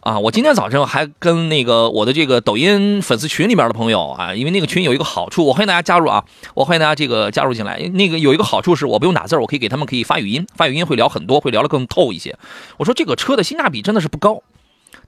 [0.00, 6.24] 啊，我今天早晨还跟那个我的这个抖音粉丝群里面的朋友啊，因为那个群有一个好处，我欢迎大家加入啊，
[6.54, 7.78] 我欢迎大家这个加入进来。
[7.94, 12.36] 那个有一个好处是我不用打字，我可以给他们可以发语音，发语音会聊很多，会聊得更透一些。
[12.76, 14.42] 我说这个车的性价比真的是不高。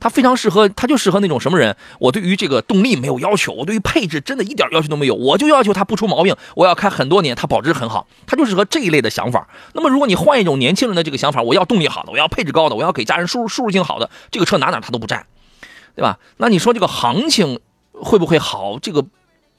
[0.01, 1.77] 它非常适合，它就适合那种什么人？
[1.99, 9.49] 我对于这个动力没有要求，我对于配置真的一点要求都没有，我就要求它不出毛病，我要开很多年，它保值很好，它就适合这一类的想法。
[9.73, 15.27] 那么如果你换一种年轻人的这个想法，我要动力好的，我要配置高的，我要给家人舒舒适性好的，这个车哪哪它都不占，
[15.97, 16.19] 对吧？
[16.37, 17.59] 那你说这个行情
[17.93, 18.79] 会不会好？
[18.79, 19.05] 这个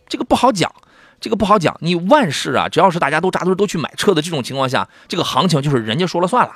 [0.07, 0.73] 这个不好讲，
[1.19, 1.75] 这个不好讲。
[1.81, 6.53] 你万事啊，只要是大家都扎堆都去买车的这种情况下，这个行情就是人家说了算了。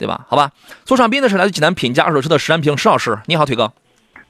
[0.00, 0.24] 对吧？
[0.28, 0.50] 好吧，
[0.86, 3.70] 坐上宾的是来自济南品家二手车的石安平石老师，你好，腿哥。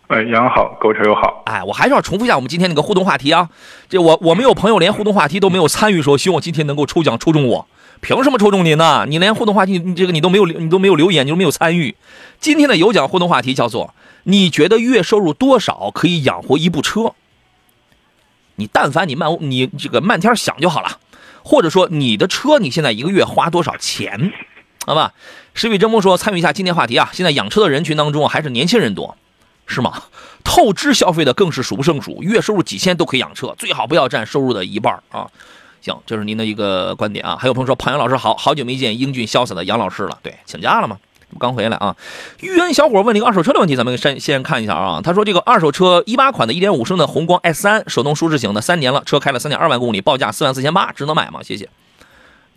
[0.08, 1.44] 哎，杨好，购车友好。
[1.46, 3.48] 哎，我还是要重复一下我们今天那个互动话题啊。
[3.88, 7.68] 这我我们有朋友连互动话题都没有参与，说希望今天能够抽奖抽中我，
[8.00, 9.06] 凭什么抽中您呢？
[9.08, 11.94] 你连互动话题你这个你都没有你都没有留言，你都没有参与。
[12.40, 17.14] 今天的有奖互动话题叫做：你觉得月收入多少可以养活一部车？
[18.56, 20.98] 你但凡你慢你这个漫天想就好了，
[21.44, 24.32] 或者说你的车你现在一个月花多少钱？
[24.84, 25.12] 好吧。
[25.54, 27.10] 石宇真风说：“参与一下今天话题啊！
[27.12, 29.16] 现在养车的人群当中还是年轻人多，
[29.66, 30.04] 是吗？
[30.42, 35.26] 透支消费的更是数不胜数，月收入几千都可以养车，最好不要占收入的一半啊！
[35.82, 37.36] 行，这是您的一个观点啊。
[37.38, 40.96] 还有朋友说，庞洋老师好好久没见英俊潇洒的杨老师了，对，请假了吗？
[41.38, 41.94] 刚回来啊。
[42.40, 45.00] 玉恩小伙问了一个二手车的问题，咱们先先看一下啊。
[45.02, 51.40] 他说这个二手车一八款的1.5升的宏光 S 三手动舒适型的，三年了，车开了3.2万公里，报价4万四千八，值得买吗？
[51.42, 51.68] 谢谢。”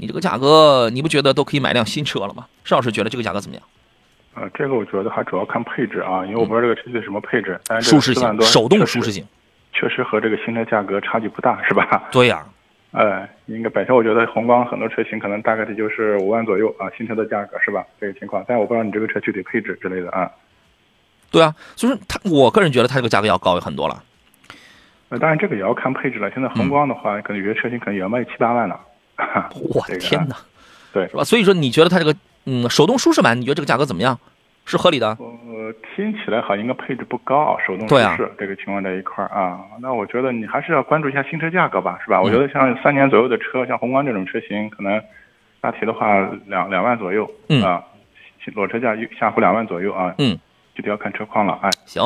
[0.04, 2.46] 你这个价格，你不觉得都可以买辆新车了吗？
[2.66, 3.63] 邵老师觉得这个价格怎么样？
[4.36, 7.58] 呃，这个我觉得还主要看配置啊，因为我不知道这个车是什么配置。
[7.68, 9.26] 但是舒适性，手动舒适性，
[9.72, 12.10] 确实和这个新车价格差距不大，是吧？
[12.12, 12.46] 对呀。
[12.92, 17.86] 呃，应该本身我觉得宏光很多车型可能大概的就是五万左右啊，新车的价格是吧？
[18.02, 20.30] 这个情况，但我不知道你这个车具体配置之类的啊。
[21.32, 24.04] 对啊，所以说它，我个人觉得它这个价格要高很多了。
[25.10, 26.30] 呃，当然这个也要看配置了。
[26.32, 28.80] 现在宏光的话，可能有些车型可能也要卖七八万了。
[29.73, 30.36] 我的天哪，
[30.91, 31.23] 对，是吧？
[31.23, 34.19] 所以说，你觉得它这个嗯手动舒适版，你觉得这个价格怎么样？
[34.65, 35.08] 是合理的？
[35.19, 39.60] 呃，听起来好像应该配置不高啊，手动舒适这个情况在一块儿啊。
[39.82, 42.19] 那我觉得你还是要关注一下新车价格吧，是吧？
[42.19, 45.02] 嗯我觉得像三年左右的车，像宏光这种车型，可能
[45.60, 47.84] 大体的话两两万左右，嗯啊，
[48.56, 50.39] 裸车价下浮两万左右啊，嗯，
[50.76, 51.69] 具体要看车况了，哎。
[51.86, 52.02] 行，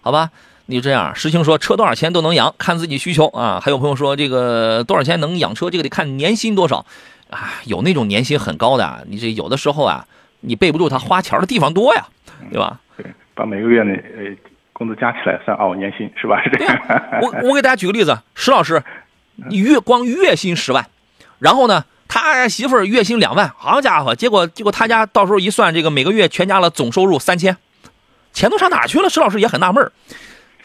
[0.00, 0.30] 好吧，
[0.66, 1.14] 你就这样。
[1.14, 3.60] 石青说车多少钱都能养，看自己需求啊。
[3.62, 6.84] 还有朋友说这个多少钱能养车，这个得看年薪多少
[7.30, 7.54] 啊。
[7.64, 10.06] 有那种年薪很高的啊，你这有的时候啊，
[10.40, 12.06] 你备不住他花钱的地方多呀，
[12.50, 12.80] 对吧？
[12.96, 14.36] 对，把每个月的呃
[14.72, 16.42] 工资加起来算哦年薪是吧？
[16.42, 16.78] 是这样。
[17.22, 18.82] 我我给大家举个例子，石老师，
[19.48, 20.86] 你月光月薪十万，
[21.38, 27.56] 然后呢，他媳妇儿月薪两万，好家伙，结果结果他家到时候一算，这个每个月全家了总收入三千，
[28.32, 29.08] 钱都上哪去了？
[29.08, 29.92] 石老师也很纳闷儿，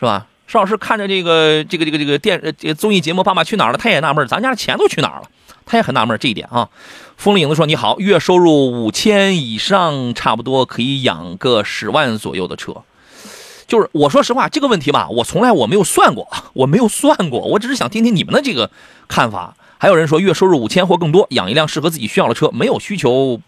[0.01, 0.25] 是吧？
[0.47, 5.29] 邵老师看着这个这个这个这个电呃这个综艺节目《爸爸去哪儿了》，他也纳闷，咱家的钱都去哪儿了？
[5.63, 6.69] 他也很纳闷这一点啊。
[7.17, 12.77] 风铃影子说：“你好，月收入五千以上，差不多可以养个十万左右的车。”
[13.67, 18.71] 就是我说实话，这个问题吧，我从来我没有算过，我没有算过，我只是想听听你们的这个
[19.07, 19.55] 看法。
[19.77, 23.39] 还有人说月收入五千或更多，养一辆适合自己需要的车，没有需求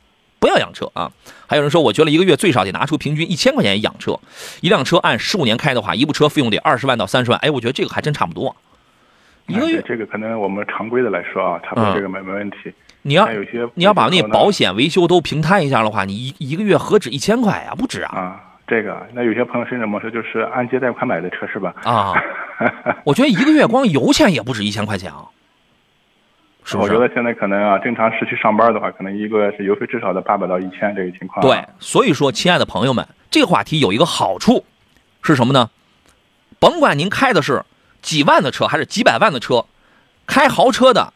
[0.44, 1.10] 不要养车啊。
[1.48, 4.20] 还有人说，我觉得一个月最少得拿出平均一千块钱养车，
[4.60, 7.40] 一辆车按十五年开的话，一部车费用得二十万到三十万。
[7.40, 8.54] 哎，我觉得这个还真差不多。
[9.48, 12.58] 一个哎月这个可能我们常规的来说啊，差不多嗯这个没没问题。
[13.04, 17.74] 你要有些你要把那保险维修都平摊一下的话，你一一个月何止一千块呀？
[17.78, 21.74] 不止啊啊，这个那有些朋友甚至模式就是按揭贷款买的车是吧？
[21.84, 22.14] 啊！
[23.06, 25.26] 我觉得一个月光油钱也不止一千块钱啊，
[26.64, 26.94] 是不是？
[26.94, 31.42] 我觉得现在可能啊，正常市区上班的话，可能一个月是油费至少得八百到一千这个情况、啊。
[31.42, 34.66] 对，所以说，亲爱的朋友们，这个话题有一个好处
[35.22, 35.70] 是什么呢？
[36.60, 37.64] 甭管您开的是
[38.02, 39.66] 几万的车还是几百万的车，
[40.26, 41.14] 开豪车的，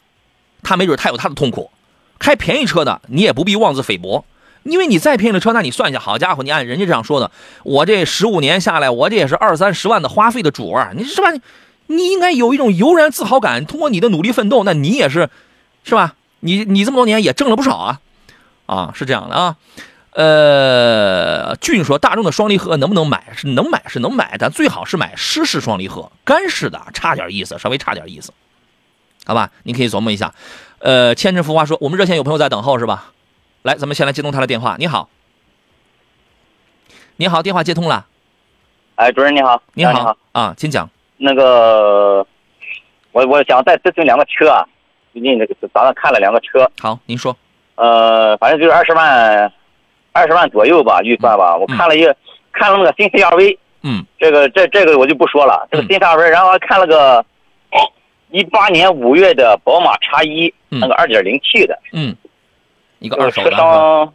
[0.64, 1.72] 他没准他有他的痛苦；
[2.20, 4.26] 开便宜车的，你也不必妄自菲薄。
[4.64, 7.32] 因为你再便宜的车，那你算一下，好家伙，你按人家这样说的，
[7.64, 11.30] 我这十五年下来，我这也是二三十万的花费的主儿，你是吧？
[11.88, 15.30] 你应该有一种油然自豪感，通过你的努力奋斗，那你也是，
[15.84, 16.15] 是吧？
[16.41, 18.02] 你你这么多年也挣了不少啊，
[18.67, 19.56] 啊，是这样的啊。
[20.12, 23.34] 呃，俊说大众的双离合能不能买？
[23.36, 28.34] 是能买，是能买，但最好是买湿式双离合，干式的差点意思，稍微差点意思，
[29.26, 29.52] 好吧？
[29.63, 30.34] 你可以琢磨一下。
[30.80, 33.13] 呃，千真浮华说，我们热线有朋友在等候是吧？
[33.62, 34.76] 来，咱们先来接通他的电话。
[34.80, 35.10] 你好，
[37.17, 38.08] 你好，电话接通了。
[38.95, 40.89] 哎，主任你好，你好，啊，请讲。
[41.17, 42.25] 那个，
[43.12, 44.65] 我我想再咨询两个车啊，
[45.13, 47.36] 最近这个咱们看了两个车，好，您说。
[47.75, 49.51] 呃，反正就是二十万，
[50.12, 51.56] 二十万左右吧，预算吧。
[51.56, 52.15] 我看了一个，
[52.51, 57.23] 看了那个新 CRV，嗯这个这这个我就不说了，这个嗯新 CRV，然后还看了个
[58.32, 62.15] 一八年五月的宝马叉一，嗯那个二点零 T 的，嗯，
[62.99, 63.58] 一个二手的啊。
[63.58, 64.13] 商，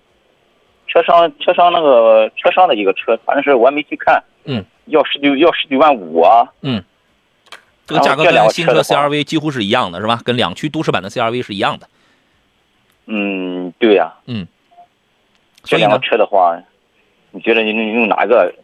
[0.89, 6.47] 车商车商那个车商的一个车，反正是我还没去看，嗯，要十九要十九万五啊。
[6.63, 6.83] 嗯，
[7.93, 10.21] 这个价格跟新车 CRV 几乎是一样的，是吧？
[10.25, 11.87] 跟两驱都市版的 CRV 是一样的。
[13.07, 14.13] 嗯，对呀、
[15.65, 16.59] 这所以两个，车的话，
[17.33, 18.55] 你觉得你你用哪个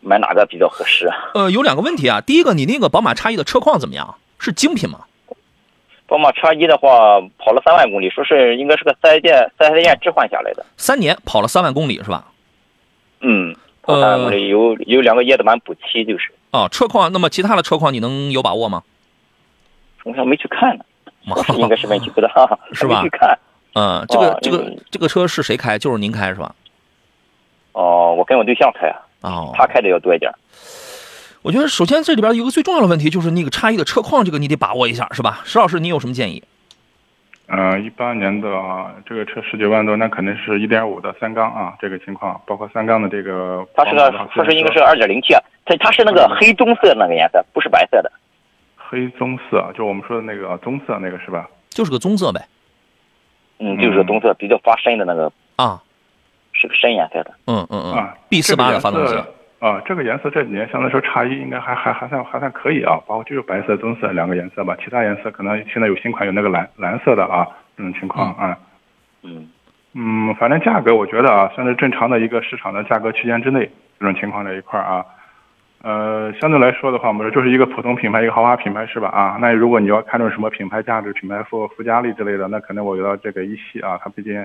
[0.00, 1.16] 买哪个比较合适啊？
[1.34, 2.20] 呃，有两个问题啊。
[2.20, 4.16] 第一个，你那个宝马叉一的车况怎么样？
[4.38, 5.00] 是精品吗？
[6.06, 10.66] 宝马叉一的话，跑了三万公里，说是应该是个四 S 店四 S 店置换下来的。
[10.76, 12.26] 三年跑了三万公里是吧？
[13.20, 16.30] 嗯，跑三万公里，有有两个叶子板补漆，就是。
[16.54, 18.84] 哦，车况，那么其他的车况你能有把握吗？
[20.04, 20.84] 我还没去看呢，
[21.58, 22.28] 应该是问题不大，
[22.72, 23.36] 是吧没去看。
[23.74, 25.76] 嗯，这个哦这个嗯这个车是谁开？
[25.76, 26.54] 就是您开是吧？
[27.72, 30.30] 哦，我跟我对象开啊，哦，他开的要多一点。
[31.42, 35.40] 我觉得首先这里边有一个最重要的问题，就是那个差异的车况，这个你得把握一下，是吧？
[35.44, 36.40] 石老师，你有什么建议？
[37.48, 43.66] 嗯，一八年的啊，这个车十九万多，那肯定是一点五的三缸啊，这个情况，包括三缸的这个。
[43.74, 48.10] 它是个它是应该是二点零 T，啊，它它是那个黑棕色那个颜色，不是白色的。
[48.76, 51.48] 黑棕色，就我们说的那个棕色那个是吧？
[51.70, 52.40] 就是个棕色呗。
[53.58, 55.80] 嗯，就是个棕色，比较发深的那个，啊，
[56.52, 57.34] 是个深颜色的。
[57.46, 59.26] 嗯嗯嗯啊，B 四八的发色
[59.60, 67.46] 啊，这个颜色这几年相对来说差异应该还还还算还算可以啊，包括就是白色、棕色两个颜色吧，其他颜色可能现在有新款有那个蓝蓝色的啊，
[67.76, 68.58] 这种情况啊。
[69.22, 69.48] 嗯，
[69.94, 75.06] 嗯，反正价格我觉得啊，算是正常的一个市场的价格区间之内，这种情况这一块啊，
[75.84, 79.08] 呃，相对来说的话，我们说就是一个普通品牌，一个豪华品牌是吧？
[79.08, 84.44] 啊，那如果你要看重什么品牌价值、品牌附附加力之类的，那可能我觉得这个一系啊，它毕竟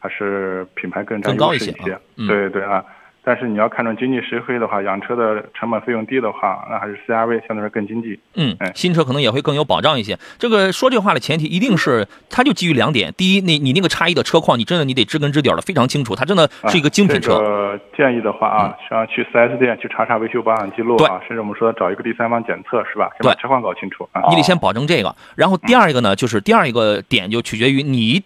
[0.00, 2.84] 还是品牌更占优势一一些对对啊，
[3.22, 8.18] 但是你要看重经济实惠的话，养车的成本费用低的话，那还是 CRV 相对来说更经济。
[8.34, 10.18] 嗯哎，新车可能也会更有保障一些。
[10.38, 17.34] 这个说这话的前提一定是，它就基于两点：第一，你你那个差异的车况，你真的你得知根知底儿的非常清楚，它真的是一个精品车。
[17.34, 23.10] 啊这个建议的话啊，像去 4S 店去查查维修保养记录对啊，甚至我们说找一个第三方检测是吧？
[23.20, 24.22] 先把对车况搞清楚啊。
[24.30, 25.14] 你得先保证这个。
[25.36, 28.22] 然后第二一个呢，就是第二一个点就取决于你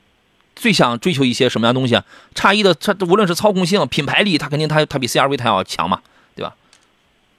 [0.54, 2.04] 最想追求一些什么样东西啊？
[2.34, 6.00] 叉一的它无论是操控性、品牌力，它肯定它它比 CRV 它要强嘛，
[6.34, 6.54] 对吧？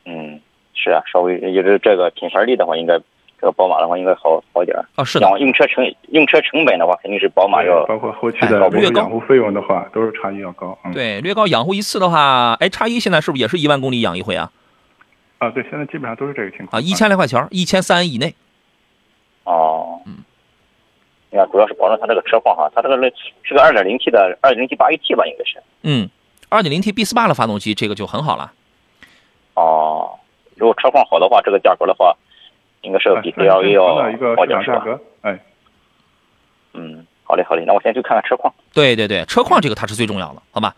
[0.06, 0.40] 嗯，
[0.74, 2.98] 是啊，稍微也是这个品牌力的话，应该
[3.40, 4.86] 这个宝马的话应该好好点儿。
[4.96, 10.78] 啊，是的，像用车成用车成本的话，肯定是宝马要包括后期哎的维略高养护费用的话，都是叉一要高。
[10.86, 14.52] 嗯，对，略高养护一次的话，哎，叉一现在是不是也是一万公里养一回啊？
[15.40, 18.34] 啊，对，现在基本上都是这个情况啊，一千来块钱，一千三以内。
[19.44, 20.18] 哦，嗯，
[21.36, 22.96] 你看主要是保证它这个车况哈，它这个
[23.44, 25.62] 是个二点零 T 的二点零 T 八 AT 吧，应该是。
[25.82, 26.10] 嗯，
[26.48, 28.54] 二点零 T B 四八的发动机，这个就很好了。
[29.56, 30.18] 哦，
[30.56, 32.16] 如果车况好的话，这个价格的话，
[32.84, 35.00] 应该是啊比那是 CRV 正常的一个要好点是吧？
[35.24, 35.40] 哎，
[36.72, 38.54] 嗯，好嘞好嘞，那我先去看看车况。
[38.74, 40.74] 对对对，车况这个它是最重要的，好吧？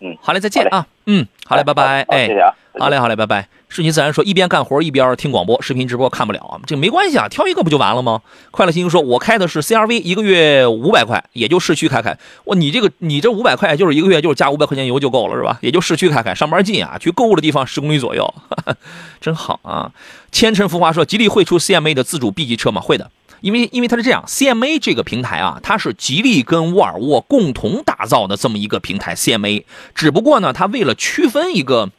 [0.00, 0.86] 嗯好嘞，再见啊。
[1.06, 2.02] 嗯，好嘞，拜拜。
[2.02, 2.52] 哎，谢谢啊。
[2.78, 3.48] 好嘞，好嘞，拜拜。
[3.68, 8.22] 顺其自然说，一边干活一边听广播，视频直播看不了啊，这没关系啊，挑一个不就完了吗？
[8.50, 12.16] 快乐星星说，我开的是 CRV，一个月五百块，也就市区开开。
[12.44, 15.58] 哇，你这个你这五百块就是一个月就是加五百块钱油就够了是吧？
[15.60, 18.32] 也就市区开开，上班近啊，去购物的地方十公里左右，
[19.20, 19.90] 真好啊。
[20.30, 22.80] 千尘浮华说，吉利会出 CMA 的自主 B 级车吗？
[22.80, 23.10] 会的。
[23.40, 31.90] 因为因为它是这样，CMA 这个平台啊，它是吉利跟沃尔沃共同打造的这么一个平台 CMA，只不过呢，它为了区分一个。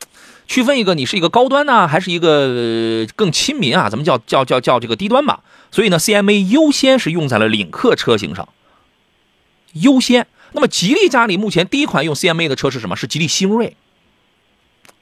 [0.48, 3.88] 区分一个你是一个高端呢，还是一个更亲民啊？
[3.88, 5.44] 咱们叫叫叫叫这个低端吧。
[5.70, 8.50] 所以呢，CMA 优先是用在了领克车型上，
[9.74, 10.26] 优先。
[10.54, 12.96] 那么吉利家里目前第一款用 CMA 的车是什么？
[12.96, 13.78] 是吉利星瑞，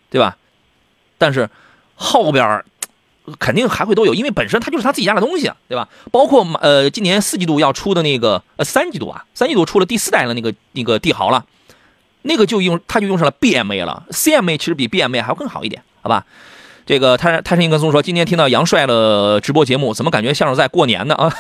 [0.10, 0.36] 对吧？
[1.17, 1.50] 但是
[1.95, 2.65] 后边
[3.39, 5.87] 肯定还会都有，因为本身它就是他自己家的东西啊，对吧？
[6.11, 11.45] 包括呃今年四季度要出的那个呃三季度啊，三季度出了第四代的那个那个帝豪了。
[12.23, 16.25] 那个就用，他就用上了 BMA 了，CMA 其实比 BMA 还要更好一点，好吧？
[16.85, 21.33] 这个泰泰山一根松说，今天听到杨帅的直播节目，怎么感觉像是在过年呢啊？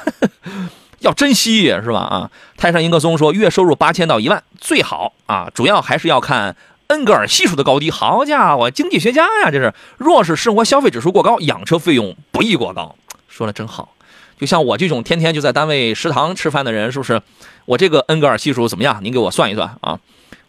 [0.99, 1.99] 要珍惜是吧？
[1.99, 6.55] 啊，泰山一个松说，月收入八千到一万最好啊，主要还是要看
[6.87, 7.91] 恩格尔系数的高低。
[7.91, 9.73] 好家伙，经济学家呀，这是。
[9.97, 12.95] 若是生活消费指数过高，养车费用不宜过高。
[13.27, 13.93] 说的真好，
[14.39, 17.21] 就像我这种天天就在单位食堂吃饭的人，是不是？
[17.65, 18.99] 我这个恩格尔系数怎么样？
[19.03, 19.99] 您给我算一算啊。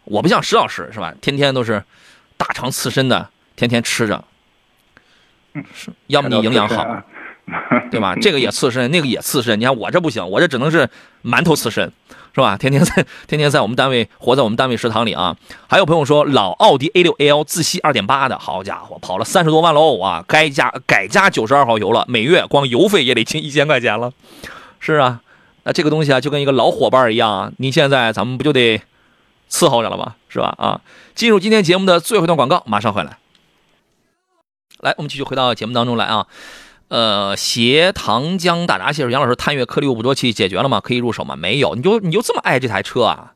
[0.05, 1.13] 我不像石老师是吧？
[1.21, 1.83] 天天都是
[2.37, 4.23] 大肠刺身的，天天吃着，
[5.73, 7.03] 是要么你营养好，啊
[7.91, 8.15] 对吧？
[8.15, 9.59] 这个也刺身，那个也刺身。
[9.59, 10.89] 你看我这不行，我这只能是
[11.23, 11.91] 馒头刺身，
[12.33, 12.57] 是吧？
[12.57, 15.35] 天天在 天天在我们单位活在我们单位食堂里啊。
[15.67, 20.23] 还有朋友说老奥迪 A 六 L 自吸二点八的，好家伙，跑了三十多万喽啊！
[20.27, 24.11] 该加改加九十二号油了，每月光油费也得近一千块钱了。
[24.79, 25.21] 是啊，
[25.63, 27.51] 那这个东西啊，就跟一个老伙伴一样啊。
[27.57, 28.81] 您现在咱们不就得？
[29.51, 30.53] 伺候着了吗，是吧？
[30.59, 30.81] 啊，
[31.15, 33.17] 进入今天节目的最后一段广告，马上回来。
[34.77, 36.27] 来，我们继续回到节目当中来啊。
[36.89, 40.81] 呃，斜糖浆大闸蟹是杨老师探月颗粒物捕捉器解决了吗？
[40.81, 41.35] 可以入手吗？
[41.35, 43.33] 没有，你就你就这么爱这台车啊？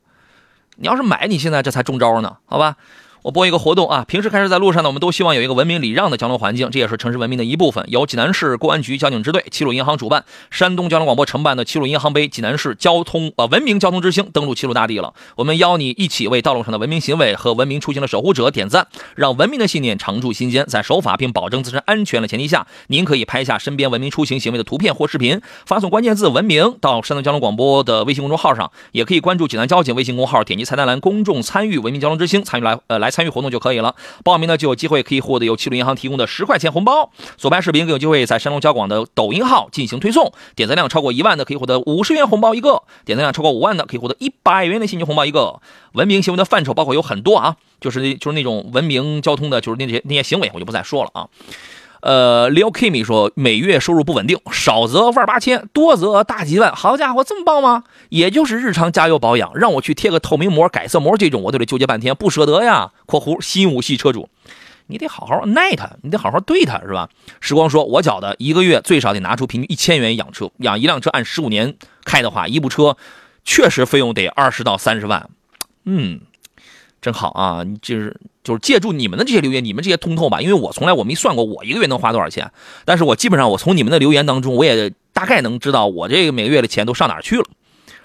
[0.76, 2.76] 你要是买，你现在这才中招呢，好吧？
[3.24, 4.04] 我播一个活动啊！
[4.06, 7.82] 平时开车在路上呢，我们都希望有一个文明礼让的交通环境，这也是城市文明的一部分。
[7.88, 15.14] 由济南市公安局交警支队、齐鲁银行主办，山东交通广播承办的齐鲁银行杯济南市交通呃文明交通之星登陆齐鲁大地了。
[15.36, 20.66] 我们邀你一起为道路上的文明行为和文明出行的守护者点赞，让文明的信念常驻心间。
[20.66, 33.94] 在守法并保证自身安全的前提下，您可以拍下身边文明出行行为的图片或视频，发送关键字“文明”到山东交通广播的微信公众号上，也可以关注济南交警微信公号，点击菜单栏公众参与文明交通之星，参与来呃来参与活动就可以了。
[34.24, 45.60] 报名呢就有机会可以获得由齐鲁银行提供的十块钱红包，所拍视频更有机会在山东交广的抖音号进行推送，点赞量超过一万的可以获得五十元红包一个，点赞量超过五万的可以获得一百元的现金红包一个。
[45.92, 51.28] 文明行为的范畴包括有很多啊，就是就是那种文明交通的，就是那些那些行为，我就不再说了啊。
[52.04, 56.70] 呃，Leo Kimi 说，每月收入不稳定，少则万八千，多则大几万。
[56.76, 57.84] 好家伙，这么棒吗？
[58.10, 62.92] 也就是日常加油保养，让我去贴个透明膜、改色膜这种，我都得纠结半天，不舍得呀。
[63.06, 64.28] （括弧新五系车主，
[64.88, 67.08] 你得好好耐他，你得好好对他，是吧？）
[67.40, 72.98] 时光说，我觉得一个月最少得拿出平均一千元养车，养一辆车按十五年开的话，一部车
[73.46, 75.30] 确实费用得二十到三十万。
[75.86, 76.20] 嗯。
[77.04, 77.62] 真好啊！
[77.82, 82.50] 就是就是借助你们的这些留言，你们这些通透吧，因为我从来我没算过我一个月能花多少钱，
[82.86, 87.44] 但是我基本上我从你们的留言当中，我也大概能知道我这个每个月的钱都上哪儿去了，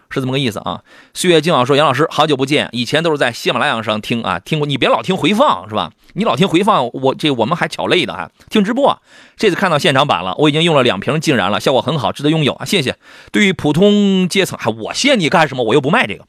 [0.10, 0.82] 是这么个意思啊。
[1.14, 5.94] 岁月静好说，杨老师好久不见，以前都是在喜马拉雅上听啊，听过你别老听回放是吧？
[6.12, 8.30] 你老听回放，我这我们还巧累的哈。
[8.50, 9.02] 听直播，
[9.38, 12.98] 这次看到现场版了，我已经用了两瓶净燃了，效果很好，值得拥有啊，谢谢。
[13.32, 15.64] 对于普通阶层，还我谢你干什么？
[15.64, 16.26] 我又不卖这个。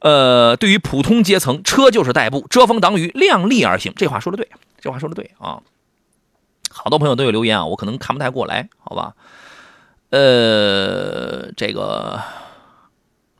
[0.00, 3.92] 呃，对于普通阶层，车就是代步，遮风挡雨，量力而行。
[3.96, 4.48] 这话说的对，
[4.80, 5.60] 这话说的对啊。
[6.70, 9.14] 好多朋友都有留言啊，我可能看不太过来，好吧？
[10.10, 12.20] 呃，这个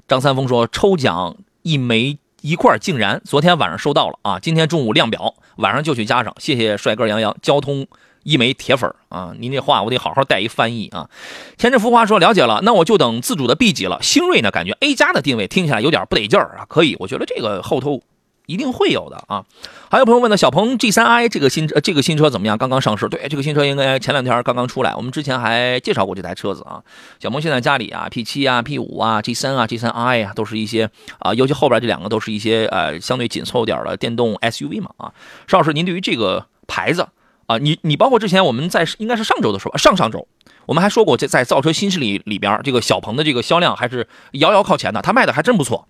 [0.07, 6.35] 张三丰说抽奖一枚一块竟然，昨天晚上收到了啊，今天中午亮表，晚上就去加上。
[6.39, 7.87] 谢谢帅哥杨洋，交通
[8.23, 9.33] 一枚铁粉啊！
[9.39, 11.09] 您这话我得好好带一翻译啊。
[11.57, 13.99] 天真浮华说了解了，那我就等自主的 B 级了。
[14.03, 18.03] 星瑞呢，感觉 A 加的定位听起来有点不得劲儿啊，可以，我觉得这个后头。
[18.47, 19.45] 一定会有的啊！
[19.93, 22.59] 还有朋友问呢，小鹏 G3i 这个新呃这个新车怎么样？
[22.59, 24.93] 刚刚上市，对，这个新车应该前两天刚刚出来。
[24.97, 26.83] 我们之前还介绍过这台车子啊。
[27.21, 30.91] 小鹏现在家里啊，P7 啊、P5 啊、G3 啊、G3i 啊，都是一些
[31.21, 35.13] 啊，尤其后边这两个都是一些呃相对紧凑点的电动 SUV 嘛啊。
[35.47, 37.07] 邵老师，您对于这个牌子
[37.51, 40.29] 啊，你你包括之前我们在应该是上周的时候，上上周
[40.67, 45.89] 我们还说过，在在造车新势力里边，这个小鹏的这个销量还是遥遥靠前的，它卖的还真不错。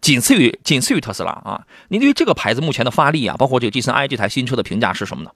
[0.00, 1.62] 仅次于仅次于特斯拉啊！
[1.90, 5.30] 您对于这个牌子目前的发力啊，包括这个 G 三 i 这台新车的评价是什么呢？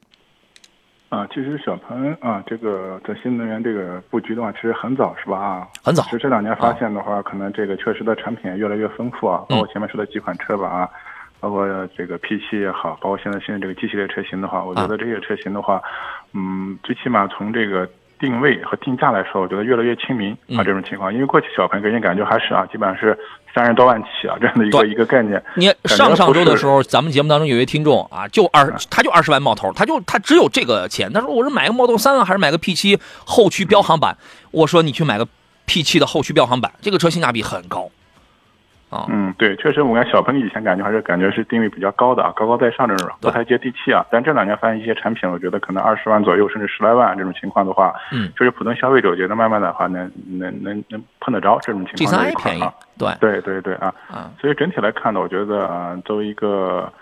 [1.09, 5.39] 啊，其实小鹏啊，这个在新能源这个布局的话，其实很早是吧？
[5.39, 6.03] 啊，很早。
[6.03, 10.91] 其实这两年发现的话，可能这个确实的产品越来越丰富啊，包括前面说的几款车吧啊，
[11.41, 11.67] 包括
[11.97, 15.83] 这个 P 七也好，包括现在现在这个 G 系列车型的话，我觉得这些车型的话，
[16.35, 17.89] 嗯，最起码从这个。
[18.21, 23.19] 定位和定价来说，我觉得越来越亲民啊，这种情况，因为过去小鹏给人感觉还是啊，基本上是
[23.55, 25.43] 三十多万起啊这样的一个一个概念。
[25.55, 34.15] 你上上周的时候，咱们节目当中有一位听众啊，就二他就二十万冒头，他就他只有这个钱，他说我是买个 Model 三啊，还是买个 P 七后驱标航版？
[34.51, 35.27] 我说你去买个
[35.65, 37.89] P 七的后驱标航版，这个车性价比很高。
[39.09, 44.05] 嗯，对，确实，我看小鹏以前感觉还是感觉是定位比较高的啊，高高在上这种，不太接地气啊。
[44.11, 51.97] 但这两年发现一些产品，我觉得可能二十万左右，甚至十来万这种情况的话，嗯，就是普通消费者觉得慢慢的话能能能能碰得着这种情况。
[51.99, 52.63] G 三便宜，
[52.99, 53.95] 对对对对啊，
[54.41, 56.93] 所以整体来看呢，我觉得啊，作为一个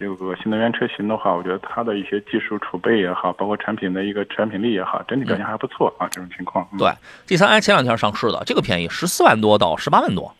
[0.00, 6.66] 这个新能源车型的话，我觉得它的一些技术储备也好，包括产品的一个产品力也好，整体表现还不错啊，这种情况。
[6.76, 6.90] 对
[7.24, 10.34] ，G 三 i 前两天上市的，这个便宜，十四万多到十八万多。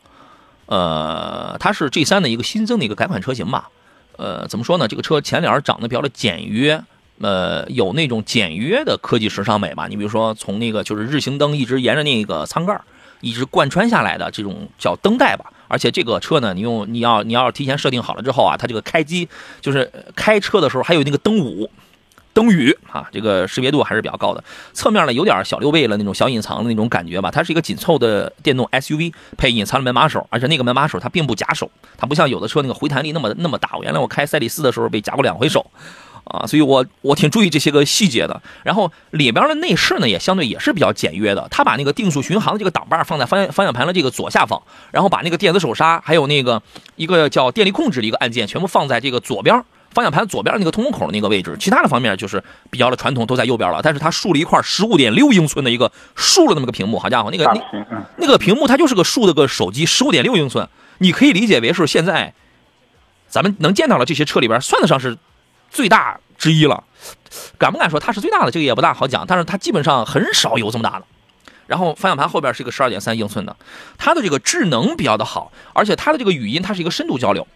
[0.67, 3.69] 呃，它是 G 三的一个新增的一个改款车型吧？
[4.17, 4.87] 呃，怎么说呢？
[4.87, 6.83] 这个车前脸长得比较的简约，
[7.21, 9.87] 呃，有那种简约的科技时尚美吧？
[9.87, 12.79] 你比如说，从那个就是日行灯一直沿着那个舱盖
[13.21, 15.51] 一直贯穿下来的这种叫灯带吧。
[15.67, 19.27] 而且这个车呢，你用你要你要提前设定好了之后啊，它这个开机
[19.61, 21.69] 就是开车的时候还有那个灯舞。
[22.37, 24.43] 灯语啊，这个识别度还是比较高的。
[24.71, 27.31] 侧面呢有点小溜背了那种小隐藏的那种感觉吧。
[27.31, 31.67] 它是一个紧凑的电动 SUV，配隐藏的门把手，而且那个门把手它并不夹手，
[31.97, 33.71] 它不像有的车那个回弹力那么那么大。
[33.81, 35.65] 原来我开赛力斯的时候被夹过两回手，
[36.25, 38.39] 啊，所以我我挺注意这些个细节的。
[38.63, 41.47] 然后里边的内饰呢也相对也是比较简约的。
[41.49, 44.61] 它把那个定速巡航的这个挡把放在方向方向盘的这个左下方，
[44.91, 46.61] 然后把那个电子手刹还有那个
[46.97, 49.59] 一个叫电力控制的一个按键全部放在这个左边。
[49.97, 53.81] 方向盘左边那个通风口那个位置，其他的方面就是比较的传统，都在右边了。
[53.81, 60.69] 但是它竖了一块十五点六英寸的一个竖了那么个屏幕，好家伙，那个那那个屏幕它就是个竖的个手机，十五点六英寸，
[60.99, 62.31] 你可以理解为是现在
[63.27, 65.17] 咱们能见到的这些车里边算得上是
[65.71, 66.83] 最大之一了。
[67.57, 68.51] 敢不敢说它是最大的？
[68.51, 71.05] 这个也不大好讲，但是它基本上很少有这么大的。
[71.65, 73.55] 然后方向盘后边是一个十二点三英寸的，
[73.97, 77.47] 它的这个智能比较的好，而且它的这个语音它是一个深度交流。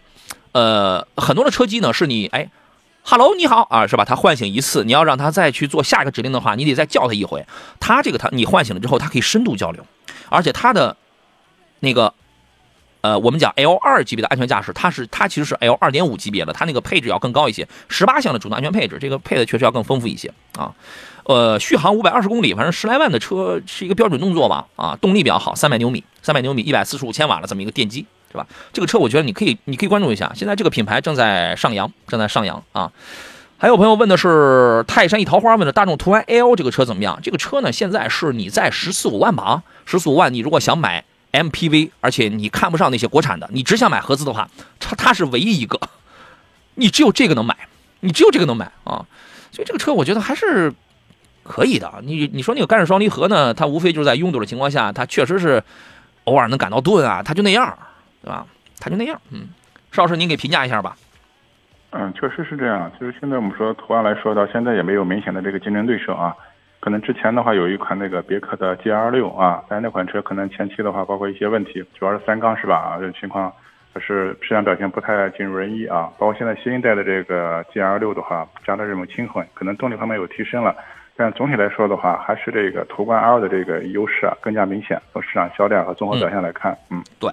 [0.52, 2.50] 呃，很多的车机呢，是你哎
[3.02, 4.04] ，Hello，你好啊，是吧？
[4.04, 7.44] 它唤醒一次，你要让它再去做下一个指令的话，你得再叫它一回。
[7.80, 9.84] 它这个它你唤醒了之后，它可以深度交流，
[10.28, 10.96] 而且它的
[11.80, 12.12] 那个
[13.00, 20.74] 呃，我们讲 L 二级别的安全驾驶，它是它其实是 L 二点五级别的，它那个配置要更高一些，十八项的主动安全配置，这个配的确实要更丰富一些啊。
[21.24, 28.04] 呃，续航五百二十公里，反正十来万的车是一个标准动作吧啊，动力比较好，三百牛米，三百牛米，一百四十五千瓦的这么一个电机。
[28.32, 28.46] 是吧？
[28.72, 30.32] 这个车我觉得你可以，你可以关注一下。
[30.34, 32.90] 现在这个品牌正在上扬，正在上扬啊。
[33.58, 37.20] 还有朋友问的是泰山一桃花，问的大众途安 L 这个车怎么样？
[37.22, 39.62] 这个车呢，现在是你在十四五万吧？
[39.86, 44.48] 十四五万，你如果想买 MPV，而且你看不上那些国产的，你只想买合资的话，
[44.80, 45.78] 它它是唯一一个，
[46.74, 47.56] 你只有这个能买，
[48.00, 49.06] 你只有这个能买啊。
[49.52, 50.72] 所以这个车我觉得还是
[51.44, 51.92] 可以的。
[52.02, 53.54] 你你说那个干式双离合呢？
[53.54, 55.62] 它无非就是在拥堵的情况下，它确实是
[56.24, 57.78] 偶尔能感到顿啊，它就那样。
[58.22, 58.46] 对吧？
[58.80, 59.48] 他就那样，嗯，
[59.90, 60.96] 邵老师，您给评价一下吧。
[61.90, 62.90] 嗯，确实是这样。
[62.98, 66.34] 就是现在我们说途安来说到现在也没有明显的这个竞争对手啊。
[66.80, 72.76] 可能之前的话有一款那个别克的 GL 六啊，但是那款车可能前期的话，包括一些问题，主要是三缸是吧？
[72.76, 73.52] 啊，这种情况
[74.00, 76.10] 是质量表现不太尽如人意啊。
[76.18, 80.74] 包括现在新一代的这个 GL 六的话，加了这种轻混，可能动力方面有提升了，
[81.14, 85.00] 但总体来说的话，还是这个途观 L 的这个优势啊更加明显。
[85.12, 87.30] 从市场销量和综合表现来看，嗯，对。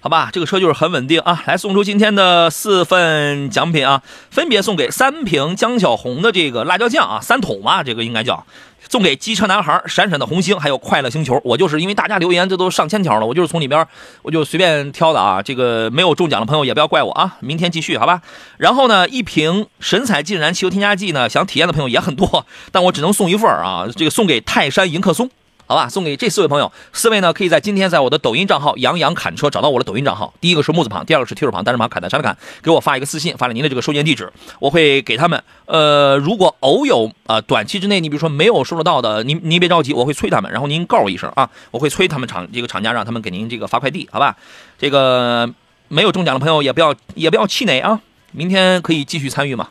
[0.00, 1.42] 好吧，这个车就是很稳定啊！
[1.44, 8.46] 来送出今天的四份奖品啊，分别送给三瓶江小红的这个辣椒酱啊，三桶嘛，这个应该叫
[8.88, 11.40] 送给机车男孩闪闪的红星，还有快乐星球。
[11.44, 13.84] 我就是因为大家留言，这都上千条了，我就是从里边
[14.22, 15.42] 我就随便挑的啊。
[15.42, 18.22] 这个没有中奖的朋友也不要怪我啊，明天继续好吧。
[18.56, 25.28] 然后呢，一瓶神采尽燃汽油添加剂呢，想体验的朋友也很多，但我只能送一份啊，这个送给泰山迎客松。
[25.68, 35.44] 好吧，送给这四位朋友，四位呢可以在今天在我的抖音账号杨洋侃车找到我的抖音账号，第一个是木字旁，第二个是提手旁，单人旁，侃的山的侃，给我发一个私信，发了您的这个收件地址，我会给他们。
[35.66, 44.38] 呃，如果偶有啊短期之内，你比如说没有收得到的，您您别着急，我会催他们，然后您告我一声啊，我会催他们厂这个厂家让他们给您这个发快递，好吧？
[44.78, 45.52] 这个
[45.88, 48.00] 没有中奖的朋友也不要也不要气馁啊，
[48.32, 49.68] 明天可以继续参与嘛，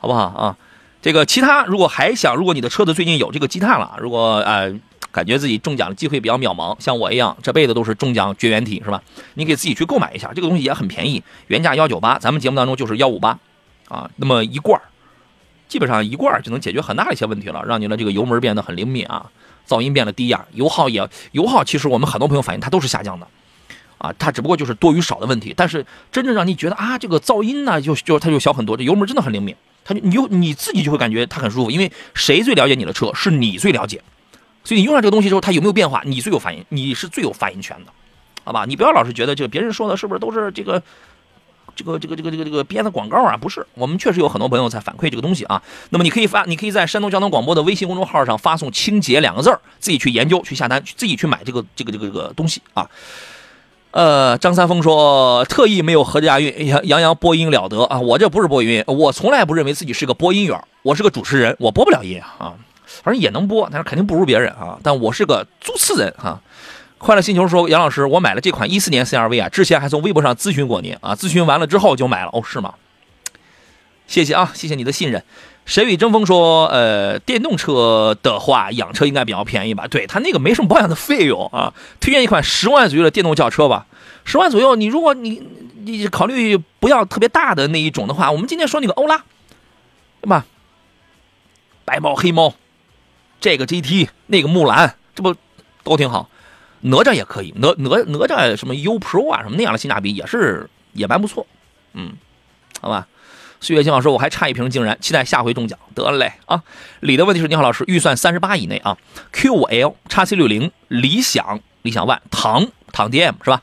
[0.00, 0.56] 好不好啊？
[1.00, 4.74] 这个其他如果还想，如果你的车子最近有这个积碳了，如果呃。
[5.12, 9.02] 感觉自己中奖的机会比较渺茫，像我一样，这辈子都是中奖绝缘体，是吧？
[9.34, 13.38] 你给自己去购买一下，这个东西也很便宜，原价幺九八，咱们节目当中就是幺五八，
[13.88, 14.80] 啊，那么一罐
[15.68, 19.30] 基本上一罐就能解决很大的一些问题了，让你的这个油门变得很灵敏啊，
[19.68, 23.26] 噪音变得低呀，油耗也油耗，其实我们很多朋友反映它都是下降的，
[23.98, 29.54] 啊，它只不过就是多与少的问题，但是真正让你觉得啊，这个噪音呢，就就它就小很多，这油门真的很灵敏，
[29.84, 34.02] 它就你就你自己就会感觉它很舒服，因为谁最了解你的车，是你最了解。
[34.64, 36.02] 所以你用上这个东西之后，它有没有变化？
[36.04, 37.92] 你最有发言，你是最有发言权的，
[38.44, 38.64] 好吧？
[38.66, 40.82] 你不要老是觉得这个别人说的是不是都是这个，
[41.74, 43.36] 这个这个这个这个这个编的广告啊？
[43.36, 45.62] 不是，我们确实有很多朋友在反馈这个东西啊。
[45.90, 52.88] 那么你可以发，你可以在山东交通广播的微信公众号上发送“清洁”两个字儿，自己去研究、去下单、自己去买这个这个这个这个东西啊。
[53.92, 57.98] 呃，张三丰说特意没有合押韵，杨杨洋播音了得啊！
[57.98, 62.54] 我这不是播音，我从来不认为自己是个播音员，我是个主持人，我播不了音啊。
[63.02, 64.78] 反正也能播，但是肯定不如别人啊。
[64.82, 66.40] 但我是个主持人哈。
[66.98, 72.30] 快乐星球说：“杨老师，我买了这款一四年 CRV 啊，之前还从微博上咨询过您啊，咨询完了之后就买了。
[72.34, 72.74] 哦，是吗？
[74.06, 75.24] 谢谢啊，谢谢你的信任。”
[75.64, 79.86] 谁与争锋说：“呃，电动车的话，养车应该比较便宜吧？
[79.88, 81.72] 对他那个没什么保养的费用啊。
[82.00, 83.86] 推荐一款十万左右的电动轿车吧。
[84.24, 85.42] 十万左右，你如果你
[85.84, 89.24] 你考虑不要特别大的那一种的话，我们今天说那个欧拉，
[90.20, 90.44] 对吧？
[91.86, 92.52] 白猫黑猫。”
[93.40, 95.34] 这个 GT 那个木兰，这不
[95.82, 96.28] 都挺好？
[96.82, 101.46] 哪吒也可以，哪哪哪吒什么 U Pro 啊，什么那样的性价比也是也蛮不错。
[101.94, 102.12] 嗯，
[102.80, 103.06] 好吧。
[103.62, 105.78] 岁月静好说，我还差一瓶竟然，期待下回中奖。
[105.94, 106.62] 得嘞啊！
[107.00, 108.96] 李的问题是：你好，老师，预算三十八以内啊
[109.34, 113.60] ，Q5L 叉 C 六零，理想理想 ONE 唐唐 DM 是吧？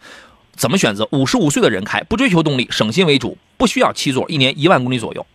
[0.55, 1.07] 怎么选择？
[1.11, 5.25] 五十五岁的人开，不追求动力，省心为主，不需要七座，一年一万公里左右。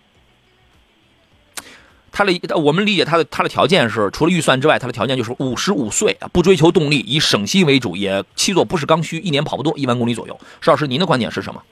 [2.12, 10.38] 他的我们理解他的他的条件是，除了预算之外，他的条件就是五十五岁啊，不追求动力，以省心为主，也七座不是刚需，一年跑不多，一万公里左右。
[10.60, 11.62] 石老师，您的观点是什么？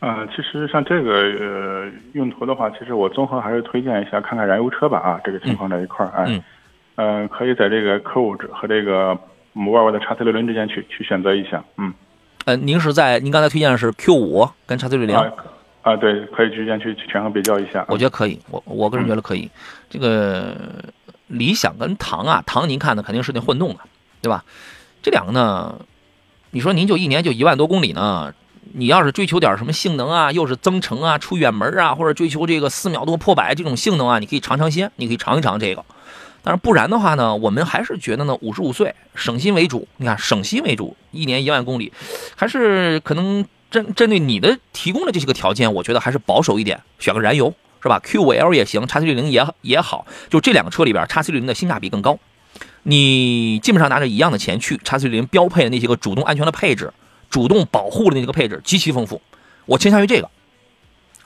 [0.00, 6.42] 呃，其实像这个呃用途的话，其实我综合还是推荐一下，看看燃油车吧啊，这个情况这一块儿，啊，
[6.96, 9.18] 嗯，可以在这个 Q 和这个
[9.54, 11.92] 沃尔沃的叉 C 六零之间去去选择一下，嗯，
[12.46, 15.14] 呃，您是在您刚才推荐的是 Q 五跟叉 C 六零。
[15.14, 15.30] 啊，
[16.00, 17.84] 对，可以之间去权衡比较一下。
[17.88, 19.50] 我觉得可以，我我个人觉得可以。
[19.88, 20.54] 这个
[21.26, 23.80] 理想跟唐啊，唐您看的肯定是那混动的，
[24.20, 24.44] 对吧？
[25.02, 25.80] 这两个呢，
[26.50, 28.34] 你说您就一年就一万多公里呢，
[28.74, 35.82] 你要是追求点什么性能啊，又是增程啊，出远门啊，或者追求这个四秒多破百这种性能啊，你可以尝尝鲜，你可以尝一尝这个。
[36.42, 39.88] 但是不然的话呢，我们还是觉得呢，五十五岁省心为主。
[39.96, 41.90] 你看，省心为主，一年一万公里，
[42.36, 43.42] 还是可能。
[43.70, 52.18] 针针对你的提供的这些个条件，我觉得还是保守一点，选个燃油是吧？Q5L 也行，叉 C 六零也也好，就这两个车里边，叉 C 六零的性价比更高。
[52.82, 56.92] 你基本上拿着一样的钱去，叉 C 六零标配的那些个主动安全的配置、
[57.28, 59.22] 主动保护的那些个配置极其丰富，
[59.66, 60.30] 我倾向于这个。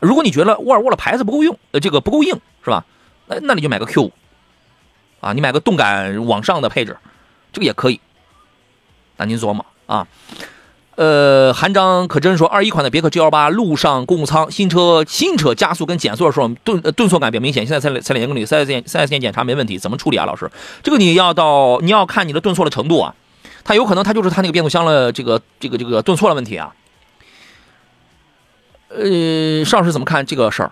[0.01, 2.85] 如果你觉得沃尔沃的牌子不够用，呃，这个不够硬是吧？
[3.27, 4.11] 那那你就买个 Q5，
[5.21, 6.99] 啊，你买个动感往上的配置，
[7.53, 8.01] 这个也可以。
[9.17, 10.07] 那您琢磨啊。
[10.97, 20.25] 呃，韩章可真说，二一款的别克 GL 八路上公务舱新车新车加速跟减速的时候顿顿挫感比较明显，现在才才两千公里，四 S 店四 S 店检查没问题，怎么处理啊？
[20.25, 20.49] 老师，
[20.83, 23.15] 这个你要到你要看你的顿挫的程度啊，
[23.65, 26.73] 它有可能它就是它那个变速箱的这个这个这个顿挫的问题啊。
[28.91, 30.71] 呃，邵老师怎么看这个事儿？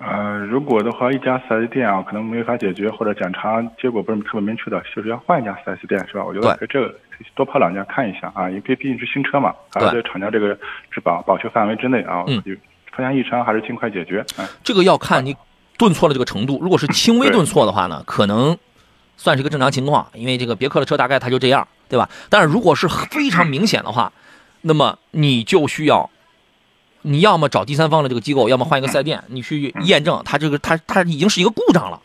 [0.00, 6.24] 呃，如果的话，一家四 S 店啊，可能没法解决，或者检查结果不是特别明确的，就是要换一家四 S 店，是吧？
[6.24, 6.94] 我觉得这个
[7.34, 10.54] 多跑两家看一下啊，因为毕竟是新车嘛，还在厂家这个
[10.90, 12.24] 质保保修范围之内啊。
[12.26, 12.42] 嗯。
[12.94, 14.24] 出现异常还是尽快解决。
[14.36, 14.46] 嗯。
[14.64, 15.36] 这个要看你
[15.76, 18.56] 顿挫的这个程度，如果是轻微顿挫的话呢，可能
[19.16, 22.08] 算是一个正常情况，因为这个别克的车大概它就这样，对吧？
[22.28, 24.12] 但是如果是非常明显的话，
[24.62, 26.10] 那么你就需要。
[27.02, 32.02] 你要么找第三方的这个机构，要么换一个四 S 店，你去验证它这个它它已经是一个故障了，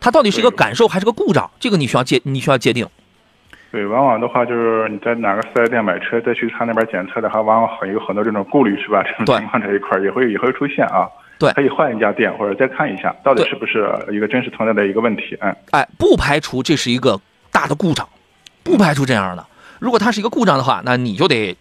[0.00, 1.48] 它到底是一个感受还是个故障？
[1.60, 2.84] 这个你需要界你需要界定。
[3.70, 9.02] 对，往往的话就是你在哪个四 S 店买车，再去他那边检测的话，往往很有很多这种顾虑，是吧？
[9.02, 11.08] 这种情况这一块也会也会出现啊。
[11.38, 15.36] 对，可以换一家店或者再看一下，到底是不是一个真实存在的一个问题？
[15.40, 18.08] 嗯，哎，不排除这是一个大的故障，
[18.62, 19.46] 不排除这样的。
[19.78, 21.56] 如果它是一个故障的话，那你就得。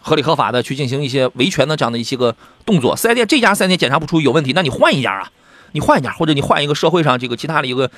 [0.00, 2.34] 合理合法的去进行一些维权的这样的一些个
[2.64, 5.28] 动作，四 S 店这家四 S 店检查不出有问题，那你换一家啊，
[5.72, 7.90] 你换一家，或者你换一个社会上这个其他的一个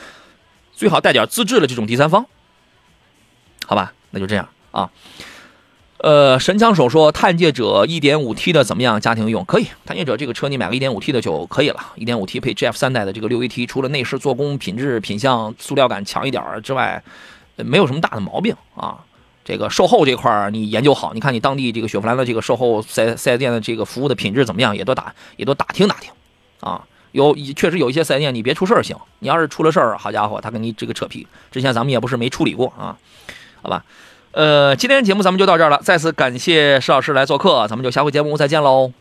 [0.73, 2.25] 最好带点资质的这种第三方，
[3.71, 4.91] 好吧，那就这样啊。
[5.99, 9.01] 呃，神枪手说探界者 1.5T 的怎么样？
[9.01, 17.01] 家庭用可以，探界者这个车你买个 1.5T 的就可以了，1.5T 配 GF 三代的这个 6AT，除了内饰做工、品质、品相、塑料感强一点之外，
[17.55, 19.05] 没有什么大的毛病啊。
[19.45, 26.11] 这个售后这块你研究好，你看你当地这个雪佛兰的这个售后四 s 店的这个服务的品质怎么样，也都打也都打听打听，
[26.59, 31.25] 啊，有确实有一些四 S 店你别出事儿行，你要是出了事儿，好家伙，他跟你这个扯皮。
[31.53, 32.97] 之前咱们也不是没处理过啊，
[33.63, 33.85] 好吧，
[34.33, 38.93] 呃，今天节目咱们就到这儿了，再次感谢石老师来做客，咱们就下回节目再见喽。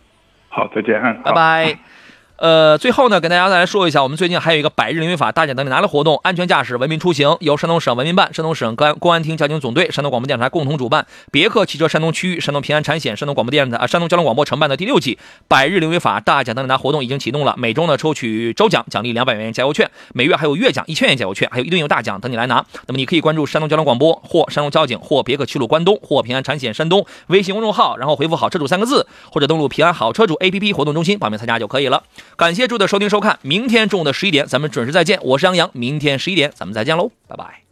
[0.50, 1.99] 好，再见，拜拜。
[2.40, 15.20] 呃，最后呢，跟大家再来说一下，我们最近还有一个百日零违法大奖等你拿的活动，安全驾驶，文明出行，由山东省文明办、山东省公安公安厅交警总队、山东广播电视台共同主办，别克汽车山东区域、山东平安产险、山东广播电视台啊，山东交通广播承办的第六季
[15.50, 22.66] 百日零违法大奖等你拿活动已经启动了，每周呢抽取周奖，奖励两百元加油券，每月还有月奖一千元加油券，还有一吨油大奖等你来拿。
[22.88, 32.02] 那么你可以关注山东交通广播或山东交警或别克七路关东或平安产险山东微信公众号，然后回复“好车主”三个字，或者登录平安好车主 APP 活动中心报名参加就可以了。
[32.40, 37.64] 感谢诸位的收听收看，明天中午的十一点咱们准时再见，我是杨洋，明天十一点咱们再见喽，拜拜。